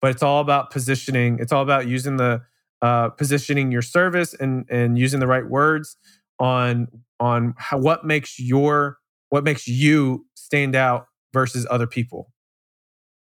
[0.01, 1.37] but it's all about positioning.
[1.39, 2.41] It's all about using the
[2.83, 5.95] uh, positioning your service and and using the right words
[6.37, 6.87] on
[7.19, 8.97] on how, what makes your
[9.29, 12.31] what makes you stand out versus other people.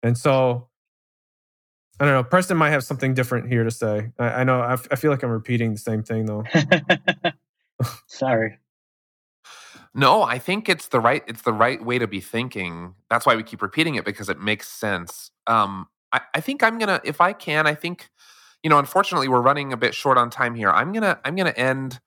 [0.02, 0.68] And so,
[2.00, 2.24] I don't know.
[2.24, 4.12] Preston might have something different here to say.
[4.20, 4.60] I, I know.
[4.60, 6.44] I, f- I feel like I'm repeating the same thing though.
[8.08, 8.58] Sorry.
[9.94, 12.96] No, I think it's the right it's the right way to be thinking.
[13.12, 15.30] That's why we keep repeating it because it makes sense.
[15.46, 18.10] Um, I, I think I'm gonna, if I can, I think,
[18.64, 20.70] you know, unfortunately we're running a bit short on time here.
[20.70, 22.00] I'm gonna I'm gonna end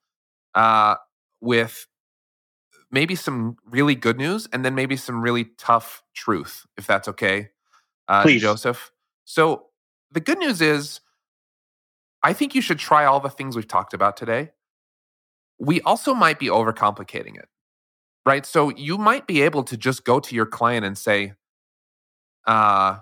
[0.55, 0.95] uh,
[1.39, 1.87] with
[2.91, 7.49] maybe some really good news and then maybe some really tough truth, if that's okay,
[8.07, 8.41] uh, Please.
[8.41, 8.91] Joseph.
[9.25, 9.67] So
[10.11, 11.01] the good news is,
[12.23, 14.51] I think you should try all the things we've talked about today.
[15.59, 17.49] We also might be overcomplicating it
[18.27, 18.45] right?
[18.45, 21.33] So you might be able to just go to your client and say,
[22.45, 22.97] uh,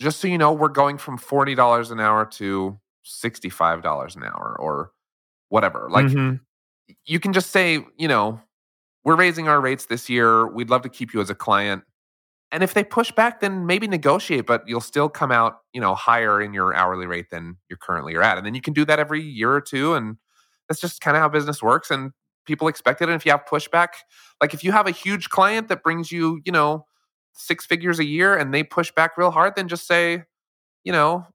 [0.00, 4.92] just so you know, we're going from $40 an hour to $65 an hour or
[5.48, 5.88] whatever.
[5.90, 6.40] Like Mhm.
[7.04, 8.40] you can just say, you know,
[9.04, 10.46] we're raising our rates this year.
[10.48, 11.84] We'd love to keep you as a client.
[12.52, 15.94] And if they push back, then maybe negotiate, but you'll still come out, you know,
[15.94, 18.38] higher in your hourly rate than you're currently are at.
[18.38, 19.94] And then you can do that every year or two.
[19.94, 20.16] And
[20.68, 21.90] that's just kind of how business works.
[21.90, 22.12] And
[22.46, 23.08] people expect it.
[23.08, 23.88] And if you have pushback,
[24.40, 26.86] like if you have a huge client that brings you, you know,
[27.36, 30.24] six figures a year and they push back real hard, then just say,
[30.84, 31.26] you know,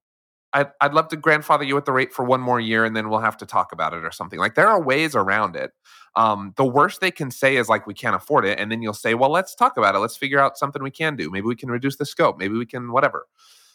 [0.54, 3.10] I'd, I'd love to grandfather you at the rate for one more year and then
[3.10, 4.39] we'll have to talk about it or something.
[4.39, 5.72] Like there are ways around it.
[6.18, 8.60] Um, the worst they can say is like, we can't afford it.
[8.60, 9.99] And then you'll say, well, let's talk about it.
[9.99, 11.30] Let's figure out something we can do.
[11.30, 12.38] Maybe we can reduce the scope.
[12.38, 13.28] Maybe we can whatever.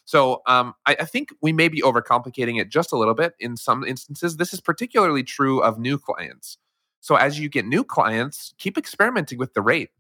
[0.05, 3.57] So um, I, I think we may be overcomplicating it just a little bit in
[3.57, 4.37] some instances.
[4.37, 6.59] This is particularly true of new clients.
[7.01, 9.91] So as you get new clients, keep experimenting with the rate.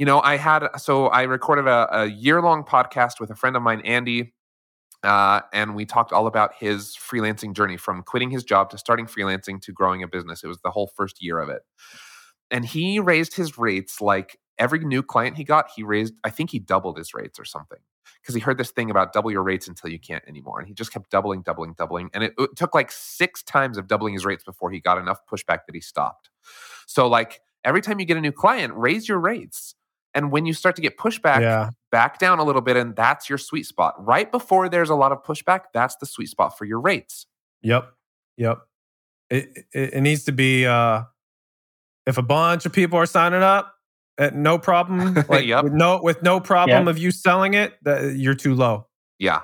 [0.00, 3.54] You know, I had so I recorded a, a year long podcast with a friend
[3.54, 4.32] of mine, Andy,
[5.04, 9.06] uh, and we talked all about his freelancing journey from quitting his job to starting
[9.06, 10.42] freelancing to growing a business.
[10.44, 11.62] It was the whole first year of it.
[12.50, 16.50] and he raised his rates like every new client he got, he raised, I think
[16.50, 17.78] he doubled his rates or something
[18.22, 20.60] because he heard this thing about double your rates until you can't anymore.
[20.60, 22.10] And he just kept doubling, doubling, doubling.
[22.14, 25.20] And it, it took like six times of doubling his rates before he got enough
[25.32, 26.30] pushback that he stopped.
[26.86, 29.74] So, like, every time you get a new client, raise your rates.
[30.14, 31.70] And when you start to get pushback, Yeah.
[31.92, 33.94] back down a little bit, and that's your sweet spot.
[33.98, 37.26] Right before there's a lot of pushback, that's the sweet spot for your rates.
[37.62, 37.92] Yep.
[38.36, 38.58] Yep.
[39.30, 41.02] It, it it needs to be uh
[42.06, 43.74] if a bunch of people are signing up
[44.18, 45.64] at no problem, like Yep.
[45.64, 46.90] with no with no problem Yep.
[46.96, 48.88] of you selling it, that you're too low.
[49.18, 49.42] Yeah.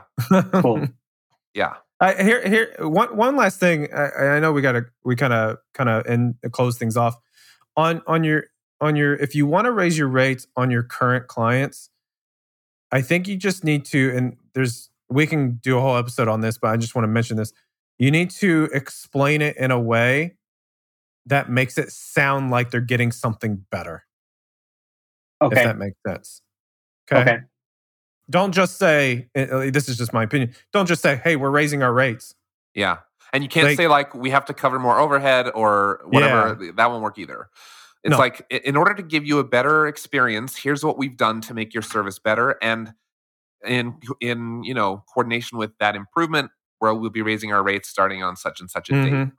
[0.55, 0.89] Cool.
[1.55, 1.75] Yeah.
[2.01, 3.89] I, here, here, one, one last thing.
[3.95, 7.15] I, I know we gotta, we kind of, kind of, and close things off
[7.75, 8.45] on, on your,
[8.81, 9.15] on your.
[9.15, 11.91] If you want to raise your rates on your current clients,
[12.93, 14.13] I think you just need to.
[14.17, 17.09] And there's, we can do a whole episode on this, but I just want to
[17.09, 17.53] mention this.
[17.99, 20.37] You need to explain it in a way
[21.27, 24.05] that makes it sound like they're getting something better.
[25.43, 25.59] Okay.
[25.61, 26.43] If that makes sense.
[27.11, 27.39] Okay.
[28.31, 29.29] Don't just say.
[29.37, 30.55] uh, This is just my opinion.
[30.73, 32.35] Don't just say, "Hey, we're raising our rates."
[32.75, 32.99] Yeah.
[33.33, 36.55] And you can't Like- say like we have to cover more overhead or whatever.
[36.77, 37.49] That won't work either.
[38.07, 38.19] It's No.
[38.19, 41.75] like in order to give you a better experience, here's what we've done to make
[41.75, 42.57] your service better.
[42.63, 42.95] And
[43.67, 46.51] in in you know coordination with that improvement,
[46.81, 49.13] where we'll be raising our rates starting on such and such a date.
[49.13, 49.33] Mhm.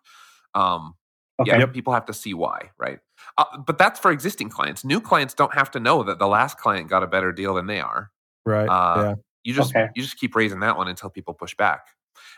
[0.56, 0.96] Um,
[1.40, 1.52] Okay.
[1.52, 1.74] yeah, Yep.
[1.74, 3.00] people have to see why, right?
[3.38, 4.84] Uh, but that's for existing clients.
[4.86, 7.68] New clients don't have to know that the last client got a better deal than
[7.68, 8.12] they are.
[8.46, 8.68] Right.
[8.70, 9.16] Uh, yeah.
[9.44, 9.90] You just Okay.
[9.96, 11.88] you just keep raising that one until people push back.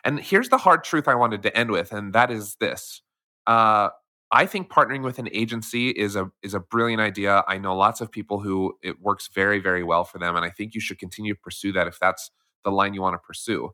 [0.06, 3.02] And here's the hard truth I wanted to end with, and that is this:
[3.48, 3.90] uh,
[4.32, 7.44] I think partnering with an agency is a is a brilliant idea.
[7.48, 10.50] I know lots of people who it works very very well for them, and I
[10.50, 12.32] think you should continue to pursue that if that's
[12.64, 13.72] the line you want to pursue.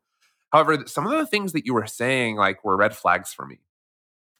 [0.51, 3.59] However, some of the things that you were saying like were red flags for me.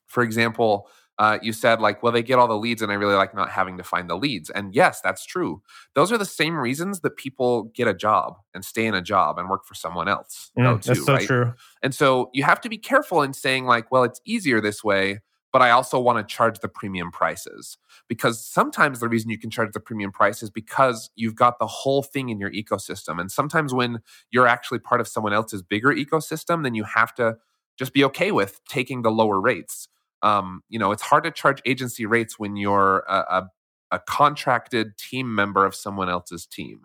[0.08, 0.88] For example,
[1.18, 3.50] uh, you said like, well, they get all the leads, and I really like not
[3.50, 4.50] having to find the leads.
[4.50, 5.62] And yes, that's true.
[5.94, 9.38] Those are the same reasons that people get a job and stay in a job
[9.38, 10.52] and work for someone else.
[10.58, 11.26] Mm, that's too, so right?
[11.26, 11.54] true.
[11.82, 15.22] And so you have to be careful in saying, like, well, it's easier this way,
[15.56, 17.78] but I also want to charge the premium prices.
[18.10, 21.66] Because sometimes the reason you can charge the premium price is because you've got the
[21.66, 23.22] whole thing in your ecosystem.
[23.22, 24.00] And sometimes when
[24.32, 27.38] you're actually part of someone else's bigger ecosystem, then you have to
[27.80, 29.88] just be okay with taking the lower rates.
[30.22, 33.50] Um, you know, it's hard to charge agency rates when you're a, a,
[33.92, 36.82] a contracted team member of someone else's team.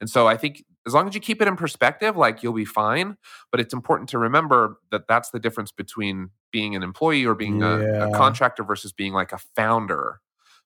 [0.00, 2.64] And so I think as long as you keep it in perspective, like you'll be
[2.64, 3.16] fine.
[3.50, 7.62] But it's important to remember that that's the difference between being an employee or being
[7.62, 10.20] a, a contractor versus being like a founder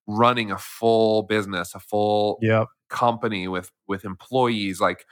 [0.07, 2.69] running a full business, a full Yep.
[2.89, 4.81] company with with employees.
[4.81, 5.05] Like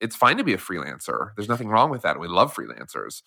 [0.00, 1.30] it's fine to be a freelancer.
[1.36, 2.18] There's nothing wrong with that.
[2.20, 3.22] We love freelancers.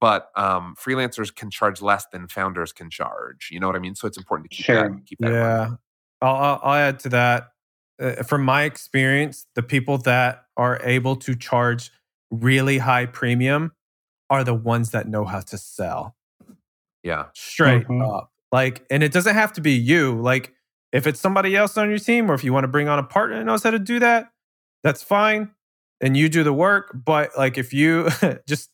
[0.00, 3.48] But um, freelancers can charge less than founders can charge.
[3.50, 3.94] You know what I mean?
[3.94, 4.88] So it's important to keep Sure.
[4.90, 5.30] that keep that.
[5.32, 5.68] Yeah.
[6.20, 7.48] I'll, I'll add to that.
[8.00, 11.90] Uh, from my experience, the people that are able to charge
[12.30, 13.72] really high premium
[14.28, 16.16] are the ones that know how to sell
[17.02, 17.26] Yeah.
[17.34, 18.06] straight Mhm.
[18.06, 18.32] up.
[18.52, 20.20] Like, and it doesn't have to be you.
[20.20, 20.52] Like,
[20.92, 23.02] if it's somebody else on your team, or if you want to bring on a
[23.02, 24.30] partner that knows how to do that,
[24.82, 25.50] that's fine.
[26.00, 26.90] And you do the work.
[26.94, 28.08] But like, if you
[28.48, 28.70] just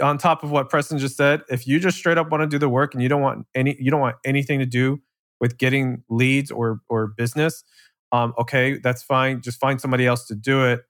[0.00, 2.58] on top of what Preston just said, if you just straight up want to do
[2.58, 5.00] the work and you don't want any, you don't want anything to do
[5.40, 7.64] with getting leads or or business,
[8.12, 9.40] um, okay, that's fine.
[9.40, 10.82] Just find somebody else to do it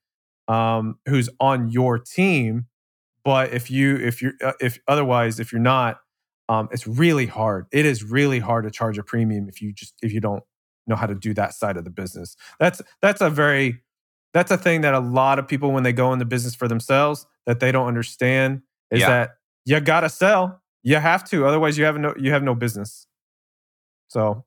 [0.48, 2.66] um, who's on your team.
[3.24, 6.00] But if you if you're uh, if otherwise if you're not,
[6.48, 7.66] um, it's really hard.
[7.72, 10.42] It is really hard to charge a premium if you just if you don't
[10.88, 12.36] know how to do that side of the business.
[12.58, 13.82] That's that's a very
[14.34, 17.26] that's a thing that a lot of people when they go into business for themselves
[17.46, 19.08] that they don't understand is Yeah.
[19.08, 19.30] that
[19.64, 20.60] you gotta sell.
[20.82, 23.06] You have to, otherwise you have no you have no business.
[24.08, 24.44] So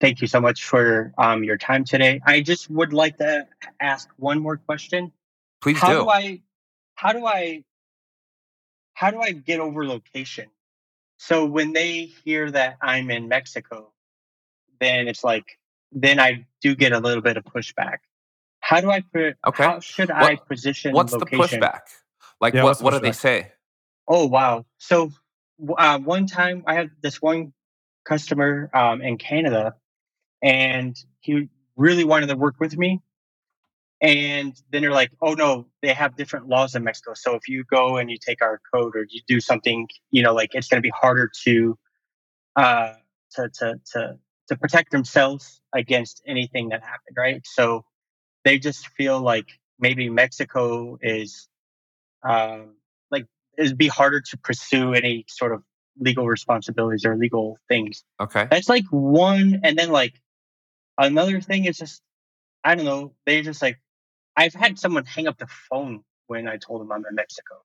[0.00, 2.20] Thank you so much for um, your time today.
[2.24, 3.46] I just would like to
[3.80, 5.12] ask one more question.
[5.60, 6.04] Please how do.
[6.04, 6.40] do I
[6.94, 7.64] how do I
[8.94, 10.46] how do I get over location?
[11.18, 13.92] So when they hear that I'm in Mexico,
[14.80, 15.58] then it's like
[15.92, 17.98] then I do get a little bit of pushback.
[18.60, 19.64] How do I put Okay.
[19.64, 21.60] how should I position What's location?
[21.60, 21.80] the pushback?
[22.40, 23.52] Like Yeah, what what do they say?
[24.08, 24.64] Oh wow!
[24.78, 25.12] So
[25.76, 27.52] uh, one time I had this one
[28.04, 29.74] customer um, in Canada,
[30.42, 33.00] and he really wanted to work with me.
[34.02, 37.12] And then they're like, "Oh no, they have different laws in Mexico.
[37.14, 40.34] So if you go and you take our code or you do something, you know,
[40.34, 41.78] like it's going to be harder to,
[42.56, 42.94] uh,
[43.32, 44.18] to to to
[44.48, 47.42] to protect themselves against anything that happened, right?
[47.44, 47.84] So
[48.44, 49.46] they just feel like
[49.78, 51.48] maybe Mexico is,
[52.28, 52.76] um,
[53.10, 53.26] like
[53.58, 55.62] it'd be harder to pursue any sort of
[55.98, 58.02] legal responsibilities or legal things.
[58.20, 58.46] Okay.
[58.50, 60.14] That's like one, and then like
[61.06, 62.02] another thing is just
[62.64, 63.14] I don't know.
[63.26, 63.78] They just like
[64.36, 67.56] I've had someone hang up the phone when I told them I'm in Mexico.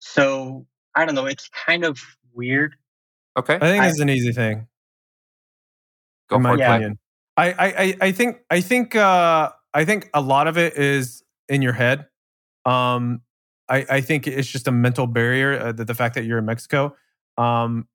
[0.00, 1.26] So I don't know.
[1.26, 2.00] It's kind of
[2.32, 2.74] weird.
[3.36, 3.56] Okay.
[3.56, 4.68] I think it's an easy thing.
[6.28, 6.58] Go in my for it.
[6.60, 6.74] Yeah.
[6.74, 6.98] Opinion.
[7.36, 11.22] I, I, I, I think I think uh, I think a lot of it is
[11.48, 12.06] in your head.
[12.64, 13.22] Um,
[13.68, 16.44] I, I think it's just a mental barrier uh, that the fact that you're in
[16.44, 16.94] Mexico.
[17.36, 17.88] Um,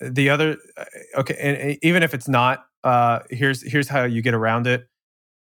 [0.00, 0.84] the other uh,
[1.18, 4.86] okay, and, and even if it's not, uh, here's here's how you get around it.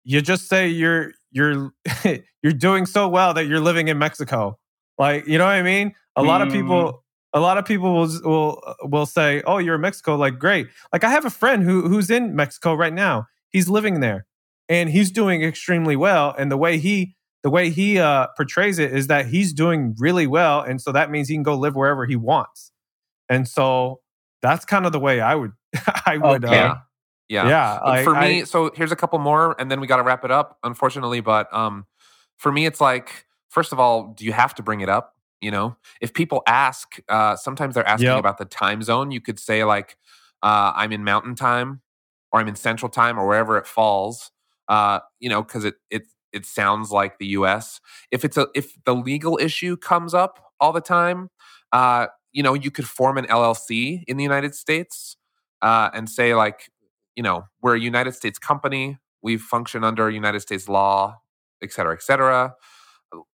[0.04, 1.72] You just say you're you're
[2.44, 4.58] you're doing so well that you're living in Mexico.
[4.98, 5.94] Like you know what I mean?
[6.16, 6.52] A lot of Mm.
[6.52, 7.04] people
[7.34, 10.68] a lot of people will will will say, "Oh, you're in Mexico." Like, great.
[10.92, 13.26] Like, I have a friend who who's in Mexico right now.
[13.50, 14.26] He's living there,
[14.70, 16.36] and he's doing extremely well.
[16.38, 20.28] And the way he the way he uh, portrays it is that he's doing really
[20.28, 22.72] well, and so that means he can go live wherever he wants.
[23.30, 24.02] And so
[24.42, 25.52] that's kind of the way I would
[26.06, 26.58] I would Okay.
[26.58, 26.76] uh,
[27.30, 27.48] Yeah.
[27.48, 27.80] Yeah.
[27.84, 30.24] Like, for me, I- so here's a couple more, and then we got to wrap
[30.26, 31.22] it up, unfortunately.
[31.22, 31.86] But um,
[32.38, 35.16] for me, it's like, first of all, do you have to bring it up?
[35.42, 38.20] You know, if people ask, uh, sometimes they're asking Yep.
[38.20, 39.12] about the time zone.
[39.12, 39.98] You could say like,
[40.42, 41.82] uh, I'm in Mountain Time,
[42.32, 44.32] or I'm in Central Time, or wherever it falls.
[44.70, 47.82] Uh, you know, because it it it sounds like the U.S.
[48.12, 51.30] If it's a if the legal issue comes up all the time,
[51.74, 55.18] uh, you know, you could form an LLC in the United States
[55.62, 56.70] uh, and say like,
[57.16, 58.98] you know, we're a United States company.
[59.22, 61.20] We function under United States law,
[61.62, 62.56] et cetera, et cetera.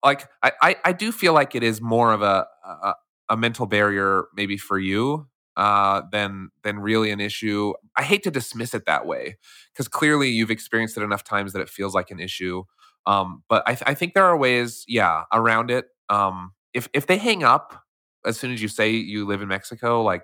[0.04, 2.94] Like, I, I, I do feel like it is more of a, a,
[3.30, 7.72] a mental barrier maybe for you uh, than than really an issue.
[7.96, 9.36] I hate to dismiss it that way
[9.72, 12.64] because clearly you've experienced it enough times that it feels like an issue.
[13.06, 15.86] Um, but I, th- I think there are ways, yeah, around it.
[16.08, 17.82] Um, if if they hang up
[18.26, 20.22] as soon as you say you live in Mexico, like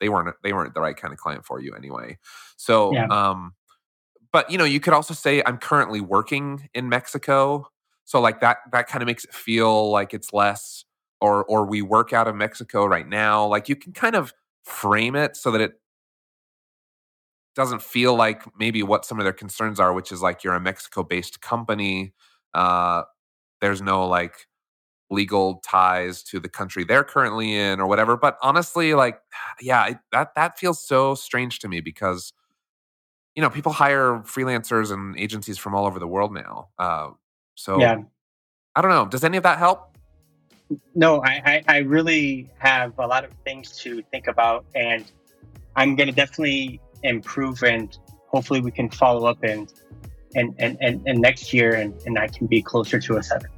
[0.00, 2.18] they weren't they weren't the right kind of client for you anyway.
[2.56, 3.06] So, Yeah.
[3.06, 3.54] um,
[4.32, 7.68] but you know, you could also say I'm currently working in Mexico,
[8.04, 10.84] so like that that kind of makes it feel like it's less,
[11.20, 13.46] or or we work out of Mexico right now.
[13.46, 14.34] Like you can kind of
[14.64, 15.74] frame it so that it
[17.54, 20.60] doesn't feel like maybe what some of their concerns are, which is like you're a
[20.60, 22.12] Mexico based company.
[22.52, 23.02] Uh,
[23.60, 24.46] there's no like
[25.10, 28.16] legal ties to the country they're currently in or whatever.
[28.16, 29.20] But honestly, like,
[29.60, 32.32] yeah, that that feels so strange to me because
[33.34, 36.68] you know people hire freelancers and agencies from all over the world now.
[36.78, 37.10] Uh,
[37.54, 37.96] so Yeah.
[38.74, 39.06] I don't know.
[39.06, 39.96] Does any of that help?
[40.94, 45.10] No, I, I, I really have a lot of things to think about, and
[45.76, 47.96] I'm going to definitely improve, and
[48.26, 49.72] hopefully we can follow up and
[50.34, 53.50] and and, and, and next year, and, and I can be closer to a seven.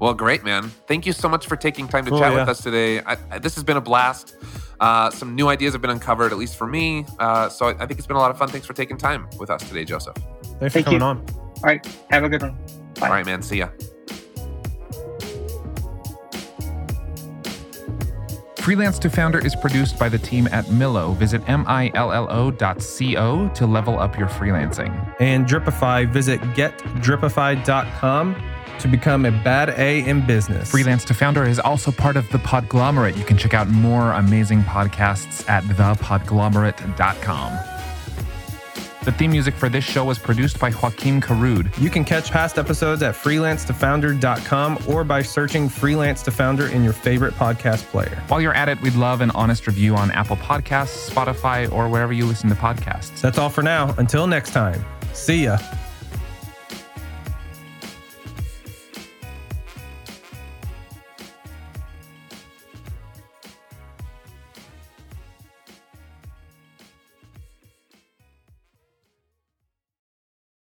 [0.00, 0.70] Well, great, man.
[0.86, 2.40] Thank you so much for taking time to Cool, chat yeah.
[2.40, 3.00] with us today.
[3.00, 4.34] I, I, this has been a blast.
[4.80, 7.04] Uh, some new ideas have been uncovered, at least for me.
[7.18, 8.48] Uh, so I, I think it's been a lot of fun.
[8.48, 10.16] Thanks for taking time with us today, Joseph.
[10.58, 11.06] thanks for coming you.
[11.06, 11.18] on.
[11.18, 12.56] All right, have a good one.
[12.98, 13.06] Bye.
[13.06, 13.42] All right, man.
[13.42, 13.68] See ya.
[18.56, 21.14] Freelance to Founder is produced by the team at Millo.
[21.16, 25.14] Visit M-I-L-L-O dot C-O to level up your freelancing.
[25.18, 28.36] And Dripify, visit getdripify.com
[28.80, 30.70] to become a bad A in business.
[30.70, 33.16] Freelance to Founder is also part of the Podglomerate.
[33.16, 37.58] You can check out more amazing podcasts at thepodglomerate.com.
[39.02, 41.76] The theme music for this show was produced by Joaquin Carud.
[41.80, 46.92] You can catch past episodes at freelancetofounder.com or by searching Freelance to Founder in your
[46.92, 48.22] favorite podcast player.
[48.28, 52.12] While you're at it, we'd love an honest review on Apple Podcasts, Spotify, or wherever
[52.12, 53.22] you listen to podcasts.
[53.22, 53.94] That's all for now.
[53.96, 55.56] Until next time, see ya.